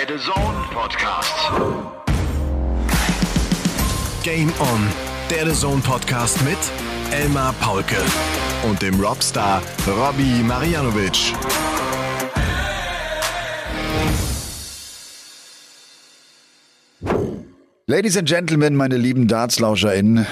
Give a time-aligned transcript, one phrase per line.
[0.00, 1.34] Der The Zone Podcast.
[4.22, 4.88] Game On,
[5.28, 6.56] der The Zone Podcast mit
[7.12, 7.96] Elmar Paulke
[8.66, 11.34] und dem Robstar Robbie Marianovic.
[17.86, 20.26] Ladies and Gentlemen, meine lieben DartslauscherInnen,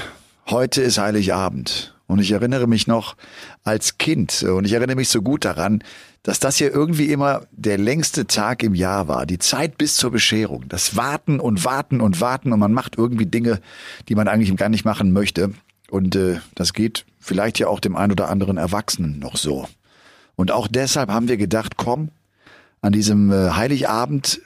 [0.49, 1.98] heute ist Heiligabend.
[2.09, 3.17] Und ich erinnere mich noch
[3.65, 5.85] als Kind und ich erinnere mich so gut daran,
[6.23, 9.27] dass das hier irgendwie immer der längste Tag im Jahr war.
[9.27, 10.65] Die Zeit bis zur Bescherung.
[10.69, 13.61] Das Warten und Warten und Warten und man macht irgendwie Dinge,
[14.09, 15.53] die man eigentlich gar nicht machen möchte.
[15.91, 19.69] Und äh, das geht vielleicht ja auch dem ein oder anderen Erwachsenen noch so.
[20.35, 22.09] Und auch deshalb haben wir gedacht, komm,
[22.81, 24.41] an diesem äh, Heiligabend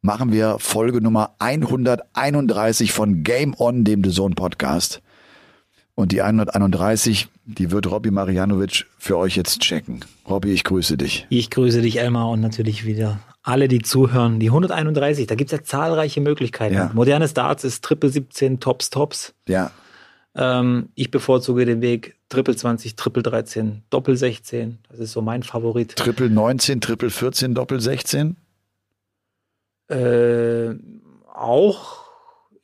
[0.00, 5.02] machen wir Folge Nummer 131 von Game On, dem The Zone Podcast.
[6.02, 10.04] Und die 131, die wird Robby Marianovic für euch jetzt checken.
[10.28, 11.28] Robby, ich grüße dich.
[11.28, 14.40] Ich grüße dich, Elmar, und natürlich wieder alle, die zuhören.
[14.40, 16.74] Die 131, da gibt es ja zahlreiche Möglichkeiten.
[16.74, 16.90] Ja.
[16.92, 19.32] Moderne Darts ist Triple 17, Tops, Tops.
[19.46, 19.70] Ja,
[20.34, 24.78] Ähm, ich bevorzuge den Weg Triple 20, Triple 13, Doppel 16.
[24.90, 25.94] Das ist so mein Favorit.
[25.94, 28.36] Triple 19, Triple 14, Doppel 16.
[29.88, 30.70] Äh,
[31.32, 32.01] auch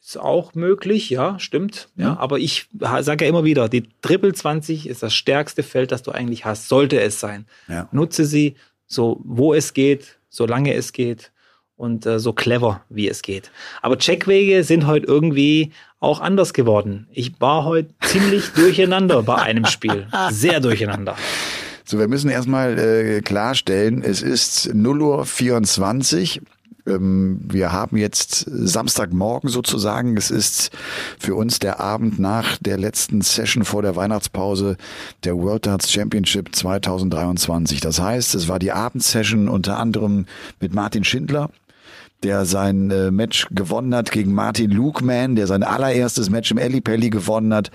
[0.08, 1.88] ist auch möglich, ja, stimmt.
[1.96, 2.16] Ja, Ja.
[2.18, 6.12] aber ich sage ja immer wieder, die Triple 20 ist das stärkste Feld, das du
[6.12, 7.46] eigentlich hast, sollte es sein.
[7.68, 7.88] Ja.
[7.92, 8.54] Nutze sie
[8.86, 11.30] so, wo es geht, solange es geht
[11.76, 13.50] und äh, so clever, wie es geht.
[13.82, 17.06] Aber Checkwege sind heute irgendwie auch anders geworden.
[17.12, 20.06] Ich war heute ziemlich durcheinander bei einem Spiel.
[20.30, 21.16] Sehr durcheinander.
[21.84, 26.40] So, wir müssen erstmal äh, klarstellen, es ist 0 Uhr 24.
[26.88, 30.16] Ähm, wir haben jetzt Samstagmorgen sozusagen.
[30.16, 30.70] Es ist
[31.18, 34.76] für uns der Abend nach der letzten Session vor der Weihnachtspause
[35.24, 37.80] der World Darts Championship 2023.
[37.80, 40.26] Das heißt, es war die Abendsession unter anderem
[40.60, 41.50] mit Martin Schindler
[42.22, 47.10] der sein äh, Match gewonnen hat gegen Martin Lukeman, der sein allererstes Match im Ellipelli
[47.10, 47.70] gewonnen hat.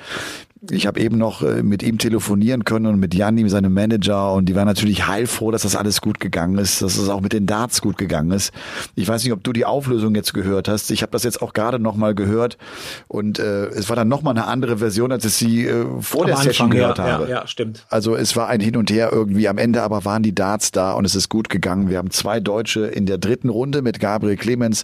[0.69, 4.45] Ich habe eben noch äh, mit ihm telefonieren können und mit Janni, seinem Manager, und
[4.45, 7.45] die waren natürlich heilfroh, dass das alles gut gegangen ist, dass es auch mit den
[7.45, 8.53] Darts gut gegangen ist.
[8.95, 10.89] Ich weiß nicht, ob du die Auflösung jetzt gehört hast.
[10.91, 12.57] Ich habe das jetzt auch gerade noch mal gehört
[13.09, 16.21] und äh, es war dann noch mal eine andere Version, als ich sie äh, vor
[16.21, 17.23] Am der Session Anfang, gehört ja, habe.
[17.23, 17.85] Ja, ja, stimmt.
[17.89, 19.49] Also es war ein Hin und Her irgendwie.
[19.49, 21.89] Am Ende aber waren die Darts da und es ist gut gegangen.
[21.89, 24.83] Wir haben zwei Deutsche in der dritten Runde mit Gabriel Clemens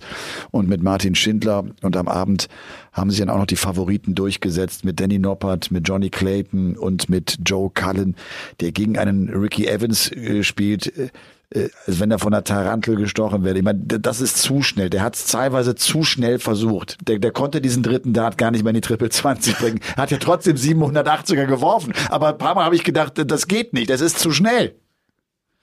[0.52, 1.64] und mit Martin Schindler.
[1.82, 2.50] Und am Abend
[2.94, 7.10] haben sich dann auch noch die Favoriten durchgesetzt mit Danny Noppert, mit Johnny Clayton und
[7.10, 8.16] mit Joe Cullen,
[8.60, 10.96] der gegen einen Ricky Evans äh, spielt.
[10.98, 11.10] Äh,
[11.52, 13.58] äh, als wenn er von einer Tarantel gestochen wäre.
[13.58, 14.92] Ich meine, das ist zu schnell.
[14.92, 16.98] Der hat es teilweise zu schnell versucht.
[17.08, 19.80] Der, der konnte diesen dritten Dart gar nicht mehr in die Triple 20 bringen.
[19.98, 21.94] Hat ja trotzdem 780er geworfen.
[22.10, 23.90] Aber ein paar Mal habe ich gedacht, das geht nicht.
[23.90, 24.76] Das ist zu schnell.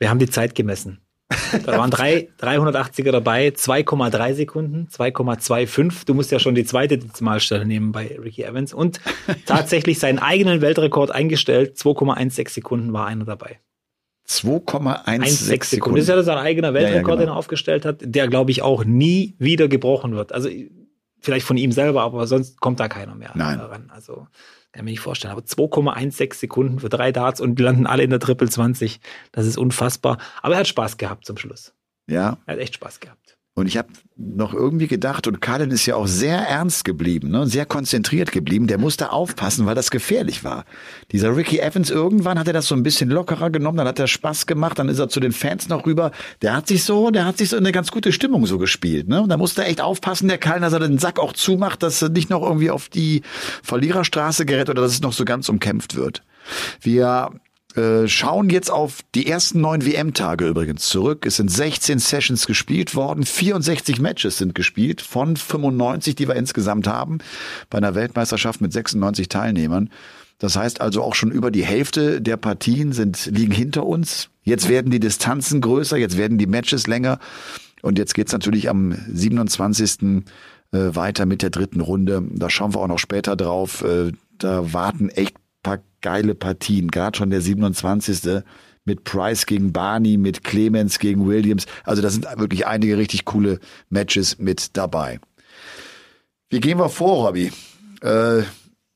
[0.01, 1.06] Wir haben die Zeit gemessen.
[1.65, 6.07] Da waren drei 380er dabei, 2,3 Sekunden, 2,25.
[6.07, 8.73] Du musst ja schon die zweite Dezimalstelle nehmen bei Ricky Evans.
[8.73, 9.01] Und
[9.47, 11.77] tatsächlich seinen eigenen Weltrekord eingestellt.
[11.77, 13.61] 2,16 Sekunden war einer dabei.
[14.29, 15.65] 2,16 1,6 Sekunden.
[15.65, 15.97] Sekunden.
[15.97, 17.17] Das ist ja sein eigener Weltrekord, genau.
[17.17, 20.33] den er aufgestellt hat, der, glaube ich, auch nie wieder gebrochen wird.
[20.33, 20.49] Also
[21.21, 23.59] vielleicht von ihm selber, aber sonst kommt da keiner mehr Nein.
[23.61, 23.91] ran.
[23.93, 24.27] Also
[24.77, 25.33] kann mir nicht vorstellen.
[25.33, 29.01] Aber 2,16 Sekunden für drei Darts und die landen alle in der Triple 20.
[29.33, 30.19] Das ist unfassbar.
[30.43, 31.75] Aber er hat Spaß gehabt zum Schluss.
[32.07, 32.39] Ja.
[32.47, 33.26] Er hat echt Spaß gehabt.
[33.59, 37.47] Und ich habe noch irgendwie gedacht, und Cullen ist ja auch sehr ernst geblieben, ne,
[37.47, 38.67] sehr konzentriert geblieben.
[38.67, 40.67] Der musste aufpassen, weil das gefährlich war.
[41.11, 44.09] Dieser Ricky Evans, irgendwann hat er das so ein bisschen lockerer genommen, dann hat er
[44.09, 46.11] Spaß gemacht, dann ist er zu den Fans noch rüber.
[46.43, 49.09] Der hat sich so, der hat sich so in eine ganz gute Stimmung so gespielt.
[49.09, 49.23] Ne?
[49.23, 52.03] Und da musste er echt aufpassen, der Cullen, dass er den Sack auch zumacht, dass
[52.03, 53.23] er nicht noch irgendwie auf die
[53.63, 56.23] Verliererstraße gerät oder dass es noch so ganz umkämpft wird.
[56.83, 57.31] Wir
[57.77, 61.27] äh, schauen jetzt auf die ersten neun WM-Tage übrigens zurück.
[61.27, 66.87] Es sind 16 Sessions gespielt worden, 64 Matches sind gespielt von 95, die wir insgesamt
[66.89, 67.19] haben,
[67.69, 69.91] bei einer Weltmeisterschaft mit 96 Teilnehmern.
[70.39, 74.29] Das heißt also auch schon über die Hälfte der Partien sind, liegen hinter uns.
[74.43, 77.19] Jetzt werden die Distanzen größer, jetzt werden die Matches länger.
[77.83, 80.25] Und jetzt geht's natürlich am 27.
[80.73, 82.23] äh, weiter mit der dritten Runde.
[82.31, 83.83] Da schauen wir auch noch später drauf.
[83.83, 85.37] Äh, da warten echt
[86.07, 86.89] geile Partien.
[86.93, 88.45] Gerade schon der 27.
[88.85, 91.67] mit Price gegen Barney, mit Clemens gegen Williams.
[91.83, 93.59] Also da sind wirklich einige richtig coole
[93.91, 95.19] Matches mit dabei.
[96.49, 97.51] Wie gehen wir vor, Robby?
[98.03, 98.43] Äh,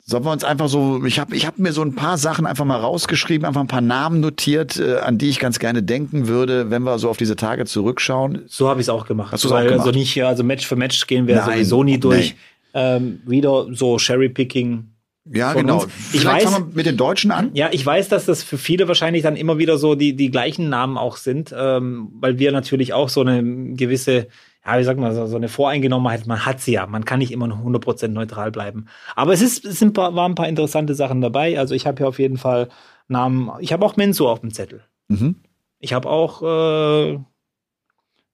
[0.05, 2.65] Sollen wir uns einfach so, ich habe ich hab mir so ein paar Sachen einfach
[2.65, 6.71] mal rausgeschrieben, einfach ein paar Namen notiert, äh, an die ich ganz gerne denken würde,
[6.71, 8.43] wenn wir so auf diese Tage zurückschauen.
[8.47, 9.33] So habe ich es auch gemacht.
[9.33, 9.87] Hast du's auch Weil gemacht?
[9.87, 12.35] Also nicht, hier, also Match für Match gehen wir Nein, sowieso nie durch.
[12.35, 12.81] nee.
[12.81, 14.85] Ähm, wieder so Cherry-Picking.
[15.33, 15.83] Ja, genau.
[15.83, 15.93] uns.
[15.93, 17.51] Vielleicht Ich weiß- fangen wir mit den Deutschen an.
[17.55, 20.69] Ja, ich weiß, dass das für viele wahrscheinlich dann immer wieder so die, die gleichen
[20.69, 23.43] Namen auch sind, ähm, weil wir natürlich auch so eine
[23.75, 24.29] gewisse
[24.67, 26.87] ja, wie sagt man, so, so eine Voreingenommenheit, man hat sie ja.
[26.87, 28.87] Man kann nicht immer noch 100% neutral bleiben.
[29.17, 31.59] Aber es, ist, es sind, waren ein paar interessante Sachen dabei.
[31.59, 32.69] Also ich habe hier auf jeden Fall
[33.09, 34.83] Namen, ich habe auch Menso auf dem Zettel.
[35.09, 35.37] Mhm.
[35.79, 37.19] Ich habe auch äh,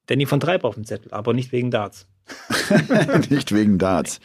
[0.07, 2.09] Danny von Treib auf dem Zettel, aber nicht wegen Darts.
[3.31, 4.21] nicht wegen Darts.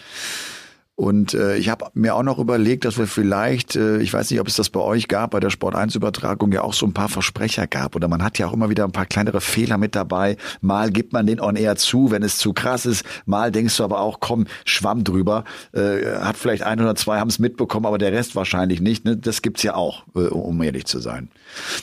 [0.95, 4.39] Und äh, ich habe mir auch noch überlegt, dass wir vielleicht, äh, ich weiß nicht,
[4.39, 6.93] ob es das bei euch gab, bei der Sport 1 Übertragung ja auch so ein
[6.93, 7.95] paar Versprecher gab.
[7.95, 10.37] Oder man hat ja auch immer wieder ein paar kleinere Fehler mit dabei.
[10.59, 13.03] Mal gibt man den on air zu, wenn es zu krass ist.
[13.25, 15.45] Mal denkst du aber auch, komm, schwamm drüber.
[15.73, 19.05] Äh, hat vielleicht ein oder zwei haben es mitbekommen, aber der Rest wahrscheinlich nicht.
[19.05, 19.17] Ne?
[19.17, 21.29] Das gibt's ja auch, äh, um ehrlich zu sein.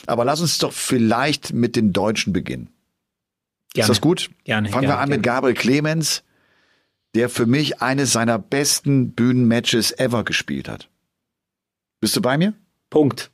[0.05, 2.69] Aber lass uns doch vielleicht mit den Deutschen beginnen.
[3.73, 3.83] Gerne.
[3.83, 4.29] Ist das gut?
[4.45, 4.69] Gerne.
[4.69, 5.15] Fangen gerne, wir an gerne.
[5.17, 6.23] mit Gabriel Clemens
[7.15, 10.89] der für mich eines seiner besten Bühnenmatches ever gespielt hat.
[12.01, 12.53] Bist du bei mir?
[12.89, 13.31] Punkt.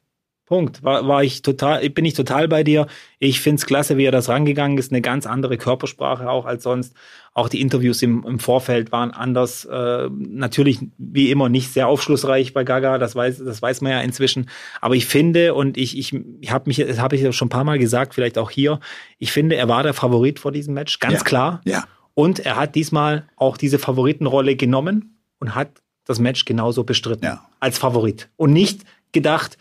[0.47, 0.83] Punkt.
[0.83, 2.85] War, war ich total, bin ich total bei dir.
[3.17, 4.91] Ich find's klasse, wie er das rangegangen ist.
[4.91, 6.93] Eine ganz andere Körpersprache auch als sonst.
[7.33, 9.65] Auch die Interviews im, im Vorfeld waren anders.
[9.65, 12.99] Äh, natürlich, wie immer, nicht sehr aufschlussreich bei Gaga.
[12.99, 14.47] Das weiß, das weiß man ja inzwischen.
[14.81, 17.49] Aber ich finde, und ich, ich, ich habe mich, das habe ich ja schon ein
[17.49, 18.79] paar Mal gesagt, vielleicht auch hier.
[19.17, 20.99] Ich finde, er war der Favorit vor diesem Match.
[20.99, 21.23] Ganz Ja.
[21.23, 21.61] klar.
[21.65, 21.85] Ja.
[22.15, 25.69] Und er hat diesmal auch diese Favoritenrolle genommen und hat
[26.05, 27.25] das Match genauso bestritten.
[27.25, 27.45] Ja.
[27.59, 28.29] Als Favorit.
[28.37, 28.81] Und nicht
[29.11, 29.57] gedacht,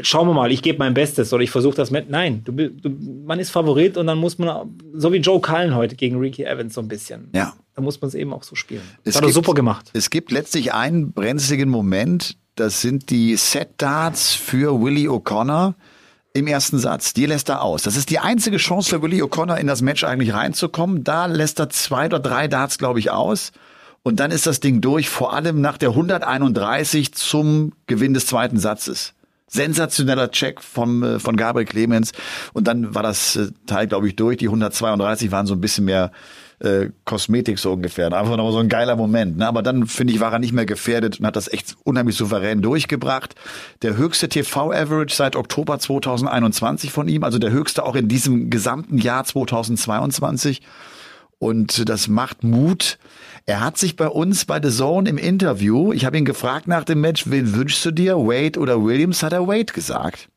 [0.00, 2.06] schauen wir mal, ich gebe mein Bestes oder ich versuche das Match.
[2.08, 2.88] Nein, du, du,
[3.26, 6.74] man ist Favorit und dann muss man, so wie Joe Cullen heute gegen Ricky Evans
[6.74, 7.28] so ein bisschen.
[7.34, 7.54] Ja.
[7.74, 8.82] Da muss man es eben auch so spielen.
[9.04, 9.90] Es Das hat er gibt- super gemacht.
[9.92, 15.74] Es gibt letztlich einen brenzligen Moment, das sind die Set-Darts für Willie O'Connor
[16.32, 17.12] im ersten Satz.
[17.12, 17.82] Die lässt er aus.
[17.82, 21.04] Das ist die einzige Chance für Willie O'Connor in das Match eigentlich reinzukommen.
[21.04, 23.52] Da lässt er zwei oder drei Darts, glaube ich, aus.
[24.02, 28.58] Und dann ist das Ding durch, vor allem nach der 131 zum Gewinn des zweiten
[28.58, 29.14] Satzes.
[29.48, 32.12] Sensationeller Check vom, äh, von Gabriel Clemens.
[32.52, 34.38] Und dann war das äh, Teil, glaube ich, durch.
[34.38, 36.12] Die 132 waren so ein bisschen mehr
[36.60, 38.12] äh, Kosmetik so ungefähr.
[38.12, 39.38] Einfach noch so ein geiler Moment.
[39.38, 39.46] Ne?
[39.46, 42.62] Aber dann, finde ich, war er nicht mehr gefährdet und hat das echt unheimlich souverän
[42.62, 43.34] durchgebracht.
[43.82, 48.98] Der höchste TV-Average seit Oktober 2021 von ihm, also der höchste auch in diesem gesamten
[48.98, 50.62] Jahr 2022.
[51.38, 52.98] Und das macht Mut.
[53.46, 56.84] Er hat sich bei uns bei The Zone im Interview, ich habe ihn gefragt nach
[56.84, 60.28] dem Match, wen wünschst du dir, Wade oder Williams, hat er Wade gesagt.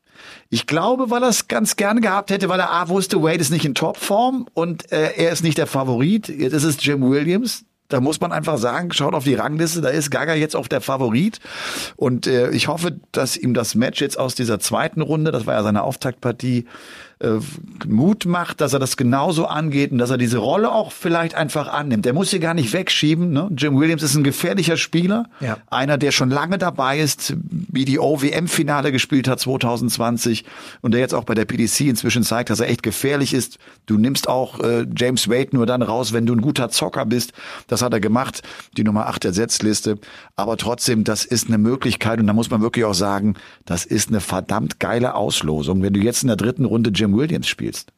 [0.50, 3.50] Ich glaube, weil er es ganz gern gehabt hätte, weil er A wusste, Wade ist
[3.50, 6.28] nicht in Topform und äh, er ist nicht der Favorit.
[6.28, 7.64] Jetzt ist es Jim Williams.
[7.88, 10.80] Da muss man einfach sagen, schaut auf die Rangliste, da ist Gaga jetzt auf der
[10.80, 11.38] Favorit.
[11.96, 15.54] Und äh, ich hoffe, dass ihm das Match jetzt aus dieser zweiten Runde, das war
[15.54, 16.64] ja seine Auftaktpartie,
[17.20, 17.38] äh,
[17.86, 21.68] Mut macht, dass er das genauso angeht und dass er diese Rolle auch vielleicht einfach
[21.68, 22.04] annimmt.
[22.04, 23.30] Der muss sie gar nicht wegschieben.
[23.32, 23.48] Ne?
[23.56, 25.58] Jim Williams ist ein gefährlicher Spieler, Ja.
[25.70, 30.44] einer, der schon lange dabei ist, BDO WM-Finale gespielt hat 2020
[30.80, 33.58] und der jetzt auch bei der PDC inzwischen zeigt, dass er echt gefährlich ist.
[33.86, 37.32] Du nimmst auch äh, James Wade nur dann raus, wenn du ein guter Zocker bist.
[37.68, 38.42] Das hat er gemacht,
[38.76, 39.98] die Nummer 8 der Setzliste.
[40.36, 43.34] Aber trotzdem, das ist eine Möglichkeit und da muss man wirklich auch sagen,
[43.64, 47.46] das ist eine verdammt geile Auslosung, wenn du jetzt in der dritten Runde Jim Williams
[47.48, 47.92] spielst.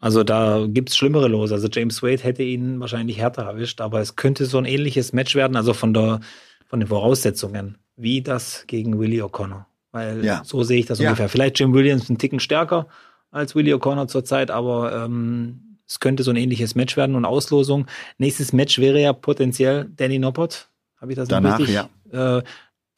[0.00, 1.52] Also da gibt's schlimmere los.
[1.52, 5.34] Also James Wade hätte ihn wahrscheinlich härter erwischt, aber es könnte so ein ähnliches Match
[5.36, 6.20] werden, also von der
[6.66, 9.66] von den Voraussetzungen, wie das gegen Willie O'Connor.
[9.92, 10.42] Weil Ja.
[10.44, 11.10] so sehe ich das Ja.
[11.10, 11.28] ungefähr.
[11.28, 12.88] Vielleicht Jim Williams einen Ticken stärker
[13.30, 17.86] als Willie O'Connor zurzeit, aber ähm, es könnte so ein ähnliches Match werden und Auslosung.
[18.18, 20.70] Nächstes Match wäre ja potenziell Danny Noppert.
[20.98, 21.74] Habe ich das Danach, richtig?
[21.74, 22.38] ja.
[22.38, 22.42] Äh,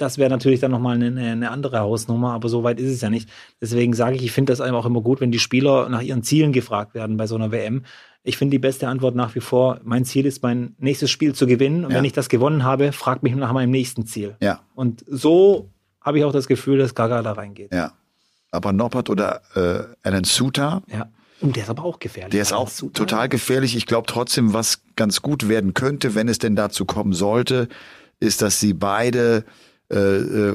[0.05, 3.11] das wäre natürlich dann nochmal eine, eine andere Hausnummer, aber so weit ist es ja
[3.11, 3.29] nicht.
[3.61, 6.23] Deswegen sage ich, ich finde das einem auch immer gut, wenn die Spieler nach ihren
[6.23, 7.83] Zielen gefragt werden bei so einer WM.
[8.23, 11.47] Ich finde die beste Antwort nach wie vor, mein Ziel ist, mein nächstes Spiel zu
[11.47, 11.85] gewinnen.
[11.85, 11.99] Und Ja.
[11.99, 14.37] wenn ich das gewonnen habe, frag mich nach meinem nächsten Ziel.
[14.41, 15.69] Ja, Und so
[16.01, 17.73] habe ich auch das Gefühl, dass Gaga da reingeht.
[17.73, 17.93] ja.
[18.51, 21.09] Aber Noppert oder äh, Alan Suter, Ja.
[21.41, 22.31] Und der ist aber auch gefährlich.
[22.31, 22.93] Der ist auch Super.
[22.95, 23.77] total gefährlich.
[23.77, 27.69] Ich glaube trotzdem, was ganz gut werden könnte, wenn es denn dazu kommen sollte,
[28.21, 29.45] ist, dass sie beide
[29.91, 30.49] äh, äh,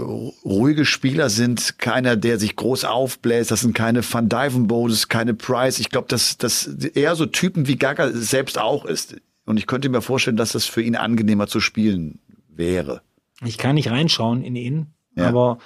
[0.44, 1.78] ruhige Spieler sind.
[1.78, 3.52] Keiner, der sich groß aufbläst.
[3.52, 5.80] Das sind keine Van Dyvenbodes, keine Price.
[5.80, 9.16] Ich glaube, dass das eher so Typen wie Gaga selbst auch ist.
[9.46, 12.20] Und ich könnte mir vorstellen, dass das für ihn angenehmer zu spielen
[12.50, 13.02] wäre.
[13.46, 15.28] Ich kann nicht reinschauen in ihn, Ja.
[15.28, 15.60] aber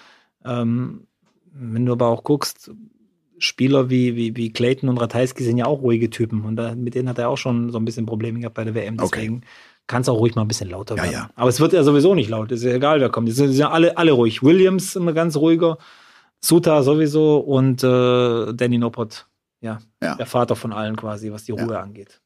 [0.46, 1.08] ähm,
[1.52, 2.72] wenn du aber auch guckst,
[3.40, 6.96] Spieler wie, wie, wie Clayton und Ratajski sind ja auch ruhige Typen und da, mit
[6.96, 8.98] denen hat er auch schon so ein bisschen Probleme gehabt bei der WM.
[9.00, 9.42] Okay.
[9.88, 11.14] Kann es auch ruhig mal ein bisschen lauter Ja, werden.
[11.14, 11.30] ja.
[11.36, 13.28] Aber es wird ja sowieso nicht laut, ist ja egal, wer kommt.
[13.28, 14.42] Die sind ja alle, alle ruhig.
[14.44, 15.78] Williams immer ganz ruhiger,
[16.40, 19.28] Suta sowieso und äh, Danny Noppert,
[19.62, 20.16] ja, Ja.
[20.16, 21.64] der Vater von allen quasi, was die Ja.
[21.64, 22.20] Ruhe angeht.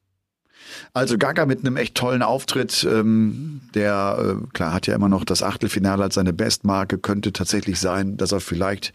[0.92, 5.24] Also Gaga mit einem echt tollen Auftritt, ähm, der äh, klar hat ja immer noch
[5.24, 8.92] das Achtelfinale als seine Bestmarke, könnte tatsächlich sein, dass er vielleicht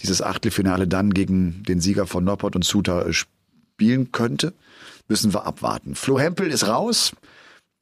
[0.00, 4.52] dieses Achtelfinale dann gegen den Sieger von Noppert und Suter äh, spielen könnte.
[5.08, 5.94] müssen wir abwarten.
[5.96, 7.12] Flo Hempel ist raus.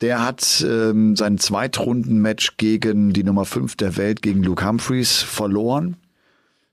[0.01, 5.97] Der hat ähm, sein Zweitrunden-Match gegen die Nummer 5 der Welt, gegen Luke Humphreys, verloren.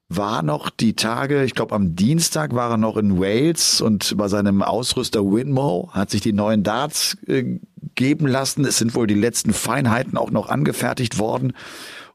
[0.09, 4.29] War noch die Tage, ich glaube am Dienstag war er noch in Wales und bei
[4.29, 7.59] seinem Ausrüster Winmo hat sich die neuen Darts äh,
[7.95, 8.63] geben lassen.
[8.63, 11.51] Es sind wohl die letzten Feinheiten auch noch angefertigt worden.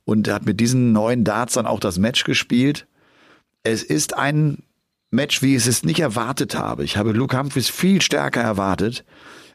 [0.05, 2.87] Und er hat mit diesen neuen Darts dann auch das Match gespielt.
[3.63, 4.63] Es ist ein
[5.11, 6.85] Match, wie ich es nicht erwartet habe.
[6.85, 9.05] Ich habe Luke Humphreys viel stärker erwartet.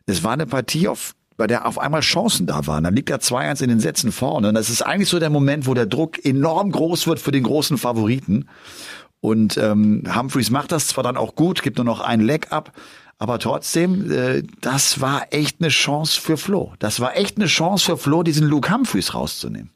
[0.06, 2.84] Es war eine Partie, auf, bei der auf einmal Chancen da waren.
[2.84, 4.50] Dann liegt er 2-1 in den Sätzen vorne.
[4.50, 7.44] Und das ist eigentlich so der Moment, wo der Druck enorm groß wird für den
[7.44, 8.50] großen Favoriten.
[9.22, 12.72] Und ähm, Humphreys macht das zwar dann auch gut, gibt nur noch ein Leg ab,
[13.20, 16.74] aber trotzdem, äh, das war echt eine Chance für Flo.
[16.80, 19.72] Das war echt eine Chance für Flo, diesen Luke Humphreys rauszunehmen.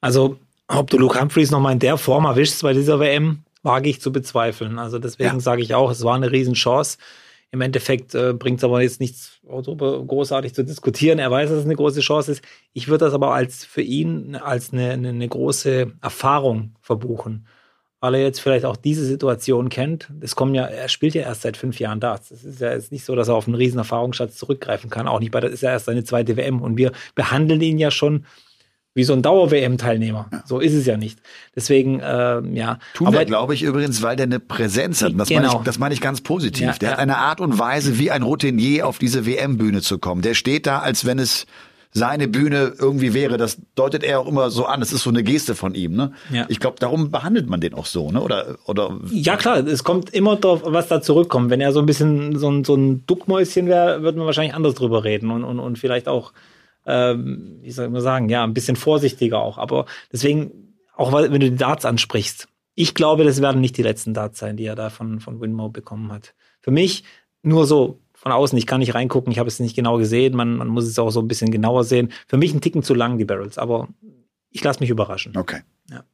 [0.00, 0.38] Also,
[0.68, 4.12] ob du Luke Humphreys nochmal in der Form erwischst bei dieser WM, wage ich zu
[4.12, 4.78] bezweifeln.
[4.78, 5.40] Also deswegen ja.
[5.40, 6.98] sage ich auch, es war eine Riesenchance.
[7.50, 11.18] Im Endeffekt äh, bringt es aber jetzt nichts darüber großartig zu diskutieren.
[11.18, 12.44] Er weiß, dass es eine große Chance ist.
[12.74, 17.46] Ich würde das aber als für ihn als eine, eine, eine große Erfahrung verbuchen,
[18.00, 20.10] weil er jetzt vielleicht auch diese Situation kennt.
[20.20, 22.30] Es kommen ja, er spielt ja erst seit fünf Jahren Darts.
[22.30, 25.08] Es ist ja jetzt nicht so, dass er auf einen riesen Erfahrungsschatz zurückgreifen kann.
[25.08, 27.90] Auch nicht bei, das ist ja erst seine zweite WM und wir behandeln ihn ja
[27.90, 28.26] schon
[28.98, 30.26] wie so ein Dauer-WM-Teilnehmer.
[30.32, 30.42] Ja.
[30.44, 31.20] So ist es ja nicht.
[31.54, 32.80] Deswegen, äh, ja.
[32.94, 35.12] Tun wir, glaube ich, übrigens, weil der eine Präsenz hat.
[35.16, 35.42] Das, genau.
[35.42, 36.66] meine, ich, das meine ich ganz positiv.
[36.66, 36.92] Ja, der ja.
[36.94, 40.20] hat eine Art und Weise, wie ein Routinier auf diese WM-Bühne zu kommen.
[40.20, 41.46] Der steht da, als wenn es
[41.92, 43.36] seine Bühne irgendwie wäre.
[43.36, 44.80] Das deutet er auch immer so an.
[44.80, 45.94] Das ist so eine Geste von ihm.
[45.94, 46.12] Ne?
[46.32, 46.46] Ja.
[46.48, 48.20] Ich glaube, darum behandelt man den auch so, ne?
[48.20, 51.50] Oder, oder ja klar, es kommt immer drauf, was da zurückkommt.
[51.50, 54.74] Wenn er so ein bisschen so ein, so ein Duckmäuschen wäre, würde man wahrscheinlich anders
[54.74, 56.32] drüber reden und, und, und vielleicht auch
[56.88, 59.58] ähm, wie soll ich mal sagen, ja, ein bisschen vorsichtiger auch.
[59.58, 64.14] Aber deswegen, auch wenn du die Darts ansprichst, ich glaube, das werden nicht die letzten
[64.14, 66.34] Darts sein, die er da von, von Winmo bekommen hat.
[66.60, 67.04] Für mich
[67.42, 70.56] nur so von außen, ich kann nicht reingucken, ich habe es nicht genau gesehen, man,
[70.56, 72.10] man muss es auch so ein bisschen genauer sehen.
[72.26, 73.88] Für mich ein Ticken zu lang, die Barrels, aber
[74.50, 75.36] ich lasse mich überraschen.
[75.36, 75.60] Okay.
[75.90, 76.04] Ja.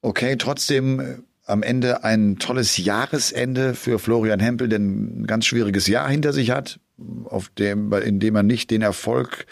[0.00, 5.86] Okay, trotzdem äh, am Ende ein tolles Jahresende für Florian Hempel, der ein ganz schwieriges
[5.88, 6.80] Jahr hinter sich hat
[7.24, 9.46] auf dem, in dem er nicht den Erfolg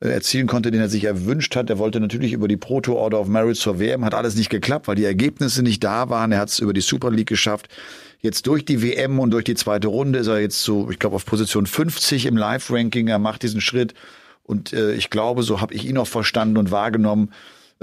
[0.00, 1.70] äh, erzielen konnte, den er sich erwünscht hat.
[1.70, 4.88] Er wollte natürlich über die Proto Order of Merit zur WM, hat alles nicht geklappt,
[4.88, 6.32] weil die Ergebnisse nicht da waren.
[6.32, 7.68] Er hat es über die Super League geschafft.
[8.20, 11.16] Jetzt durch die WM und durch die zweite Runde ist er jetzt so, ich glaube,
[11.16, 13.08] auf Position 50 im Live-Ranking.
[13.08, 13.94] Er macht diesen Schritt.
[14.44, 17.30] Und äh, ich glaube, so habe ich ihn auch verstanden und wahrgenommen,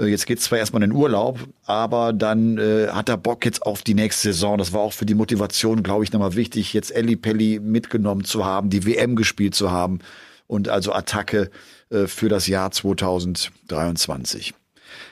[0.06, 3.82] jetzt geht's zwar erstmal in den Urlaub, aber dann äh, hat er Bock jetzt auf
[3.82, 4.58] die nächste Saison.
[4.58, 8.44] Das war auch für die Motivation, glaube ich, nochmal wichtig, jetzt Elli Pelli mitgenommen zu
[8.44, 10.00] haben, die WM gespielt zu haben
[10.46, 11.50] und also Attacke
[11.90, 14.54] äh, für das Jahr 2023.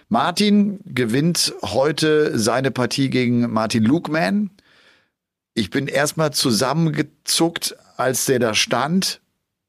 [0.08, 4.50] Martin gewinnt heute seine Partie gegen Martin Lukman.
[5.54, 9.20] Ich bin erstmal zusammengezuckt, als der da stand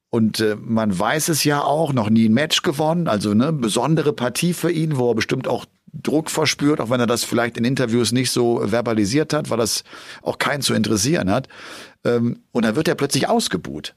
[0.10, 4.14] und äh, man weiß es ja auch, noch nie ein Match gewonnen, also eine besondere
[4.14, 7.66] Partie für ihn, wo er bestimmt auch Druck verspürt, auch wenn er das vielleicht in
[7.66, 9.84] Interviews nicht so verbalisiert hat, weil das
[10.22, 11.48] auch keinen zu interessieren hat.
[12.04, 13.96] Ähm, und dann wird er plötzlich ausgebuht.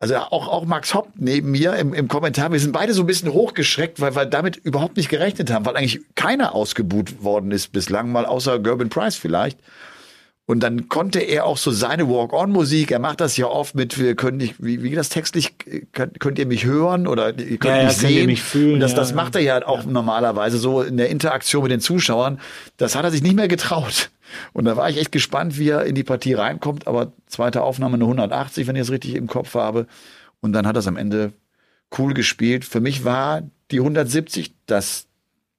[0.00, 3.06] Also auch, auch Max Hopp neben mir im, im Kommentar, wir sind beide so ein
[3.06, 7.72] bisschen hochgeschreckt, weil wir damit überhaupt nicht gerechnet haben, weil eigentlich keiner ausgebuht worden ist
[7.72, 9.58] bislang, mal außer Gerben Price vielleicht.
[10.48, 14.14] Und dann konnte er auch so seine Walk-on-Musik, er macht das ja oft mit, wir
[14.14, 15.56] können nicht, wie, wie das textlich,
[15.92, 18.26] könnt, könnt ihr mich hören oder ihr könnt ja, mich ja, sehen.
[18.26, 21.64] Mich fühlen, und das, ja, das macht er ja auch normalerweise so in der Interaktion
[21.64, 22.40] mit den Zuschauern.
[22.78, 24.08] Das hat er sich nicht mehr getraut.
[24.54, 26.86] Und da war ich echt gespannt, wie er in die Partie reinkommt.
[26.86, 29.86] Aber zweite Aufnahme eine 180, wenn ich es richtig im Kopf habe.
[30.40, 31.34] Und dann hat er es am Ende
[31.98, 32.64] cool gespielt.
[32.64, 35.08] Für mich war die 170 das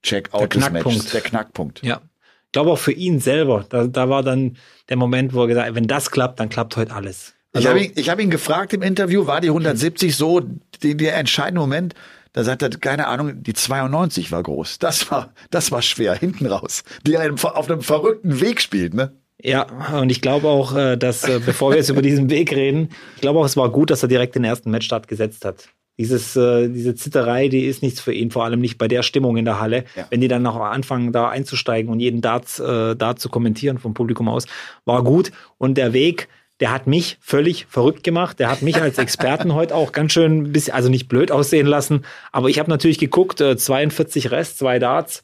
[0.01, 1.83] Checkout des Matches, der Knackpunkt.
[1.83, 2.01] Ja,
[2.51, 4.57] glaube auch für ihn selber, da, da war dann
[4.89, 7.33] der Moment, wo er gesagt hat, wenn das klappt, dann klappt heute alles.
[7.53, 10.41] Also, ich habe ihn, ich hab ihn gefragt im Interview, war die 170 so
[10.83, 11.95] die, der entscheidende Moment?
[12.33, 14.77] Da sagt er, keine Ahnung, die 92 war groß.
[14.77, 16.83] Das war, das war schwer, hinten raus.
[17.05, 19.13] Die einem auf einem verrückten Weg spielt, ne?
[19.41, 19.63] Ja,
[19.97, 23.21] und ich glaube auch, äh, dass, äh, bevor wir jetzt über diesen Weg reden, ich
[23.21, 26.69] glaube auch, es war gut, dass er direkt den ersten Matchstart gesetzt hat dieses, äh,
[26.69, 29.59] diese Zitterei, die ist nichts für ihn, vor allem nicht bei der Stimmung in der
[29.59, 29.83] Halle.
[29.97, 30.07] Ja.
[30.09, 33.93] Wenn die dann noch anfangen, da einzusteigen und jeden Dart, äh, Dart zu kommentieren vom
[33.93, 34.45] Publikum aus,
[34.85, 35.33] war gut.
[35.57, 36.29] Und der Weg,
[36.61, 38.39] der hat mich völlig verrückt gemacht.
[38.39, 42.05] Der hat mich als Experten heute auch ganz schön, bisschen, also nicht blöd aussehen lassen.
[42.31, 45.21] Aber ich habe natürlich geguckt, äh, 42 Rest, zwei Darts.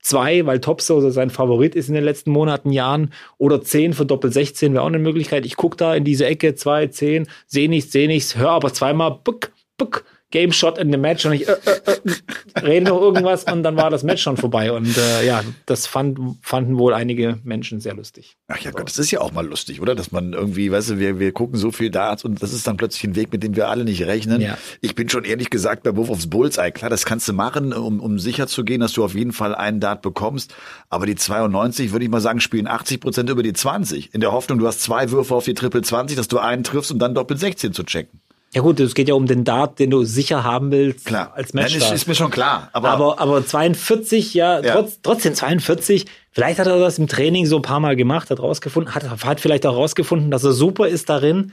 [0.00, 3.12] Zwei, weil Topso so sein Favorit ist in den letzten Monaten, Jahren.
[3.38, 5.46] Oder zehn für Doppel 16 wäre auch eine Möglichkeit.
[5.46, 9.20] Ich gucke da in diese Ecke, zwei, zehn, sehe nichts, sehe nichts, höre aber zweimal,
[9.22, 10.04] buck, buck,
[10.36, 13.78] Game Shot in the Match und ich äh, äh, äh, rede noch irgendwas und dann
[13.78, 14.70] war das Match schon vorbei.
[14.70, 18.36] Und äh, ja, das fand, fanden wohl einige Menschen sehr lustig.
[18.48, 19.94] Ach ja Gott, das ist ja auch mal lustig, oder?
[19.94, 22.76] Dass man irgendwie, weißt du, wir, wir gucken so viel Darts und das ist dann
[22.76, 24.42] plötzlich ein Weg, mit dem wir alle nicht rechnen.
[24.42, 24.58] Ja.
[24.82, 26.70] Ich bin schon ehrlich gesagt bei Wurf aufs Bullseye.
[26.70, 29.54] Klar, das kannst du machen, um, um sicher zu gehen, dass du auf jeden Fall
[29.54, 30.54] einen Dart bekommst.
[30.90, 34.12] Aber die 92, würde ich mal sagen, spielen 80 Prozent über die 20.
[34.12, 36.92] In der Hoffnung, du hast zwei Würfe auf die Triple 20, dass du einen triffst
[36.92, 38.20] und dann Doppel 16 zu checken.
[38.54, 41.52] Ja gut, es geht ja um den Dart, den du sicher haben willst Klar, als
[41.52, 41.76] Nein, Match.
[41.76, 42.70] ist, ist mir schon klar.
[42.72, 44.74] Aber, aber, aber 42, ja, Ja.
[44.74, 46.06] Trotz, trotzdem 42.
[46.30, 49.40] Vielleicht hat er das im Training so ein paar Mal gemacht, hat rausgefunden, hat, hat
[49.40, 51.52] vielleicht auch rausgefunden, dass er super ist darin,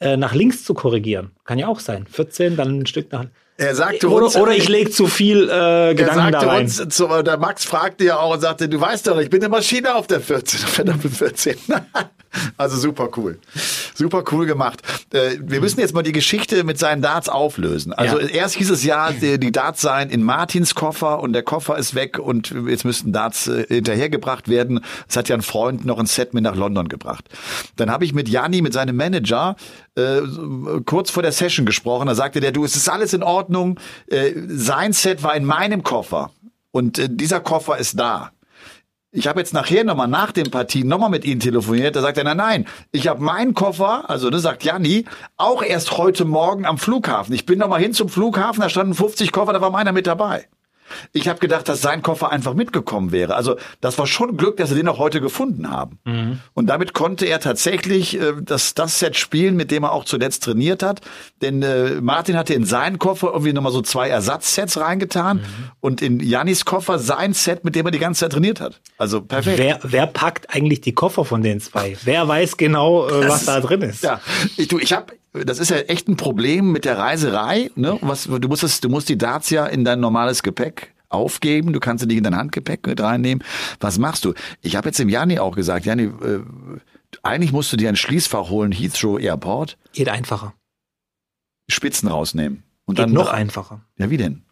[0.00, 1.30] äh, nach links zu korrigieren.
[1.44, 2.06] Kann ja auch sein.
[2.06, 3.26] 14, dann ein Stück nach.
[3.56, 6.62] Er sagte Oder, uns, oder ich lege zu viel äh, Gedanken da rein.
[6.64, 9.48] uns, zu, der Max fragte ja auch und sagte, du weißt doch, ich bin eine
[9.48, 11.54] Maschine auf der 14, auf der Doppel 14.
[12.56, 13.38] also super cool.
[13.94, 14.82] Super cool gemacht.
[15.12, 17.92] Äh, wir müssen jetzt mal die Geschichte mit seinen Darts auflösen.
[17.92, 18.26] Also Ja.
[18.26, 21.94] erst hieß es ja, die, die Darts seien in Martins Koffer und der Koffer ist
[21.94, 24.80] weg und jetzt müssten Darts äh, hinterhergebracht werden.
[25.08, 27.24] Es hat ja ein Freund noch ein Set mit nach London gebracht.
[27.76, 29.54] Dann habe ich mit Janni, mit seinem Manager,
[29.96, 30.22] äh,
[30.86, 32.08] kurz vor der Session gesprochen.
[32.08, 33.43] Da sagte der, du, es ist alles in Ordnung.
[34.06, 36.30] Äh, sein Set war in meinem Koffer
[36.70, 38.30] und äh, dieser Koffer ist da.
[39.16, 41.94] Ich habe jetzt nachher nochmal nach den Partien nochmal mit Ihnen telefoniert.
[41.94, 45.04] Da sagt er, nein, nein, ich habe meinen Koffer, also das sagt Janni,
[45.36, 47.32] auch erst heute Morgen am Flughafen.
[47.32, 50.48] Ich bin nochmal hin zum Flughafen, da standen 50 Koffer, da war meiner mit dabei.
[51.12, 53.34] Ich habe gedacht, dass sein Koffer einfach mitgekommen wäre.
[53.34, 55.98] Also das war schon Glück, dass sie den auch heute gefunden haben.
[56.54, 60.44] Und damit konnte er tatsächlich äh, das, das Set spielen, mit dem er auch zuletzt
[60.44, 61.00] trainiert hat.
[61.42, 65.40] Denn äh, Martin hatte in seinen Koffer irgendwie nochmal so zwei Ersatzsets reingetan
[65.80, 68.80] und in Jannis Koffer sein Set, mit dem er die ganze Zeit trainiert hat.
[68.98, 69.58] Also perfekt.
[69.58, 71.96] Wer, wer packt eigentlich die Koffer von den zwei?
[72.04, 74.02] Wer weiß genau, äh, was da drin ist?
[74.02, 74.20] Ja,
[74.56, 77.70] ich, du, ich habe, das ist ja echt ein Problem mit der Reiserei.
[77.74, 77.98] Ne?
[78.02, 81.72] Was, du musst es, du musst die ja in dein normales Gepäck aufgeben.
[81.72, 83.42] Du kannst sie nicht in dein Handgepäck mit reinnehmen.
[83.80, 84.34] Was machst du?
[84.60, 86.40] Ich habe jetzt dem Jani auch gesagt, Jani, äh,
[87.22, 90.54] eigentlich musst du dir ein Schließfach holen, Heathrow Airport, Geht einfacher.
[91.68, 93.80] Spitzen rausnehmen und Geht dann noch einfacher.
[93.96, 94.43] Ja, wie denn?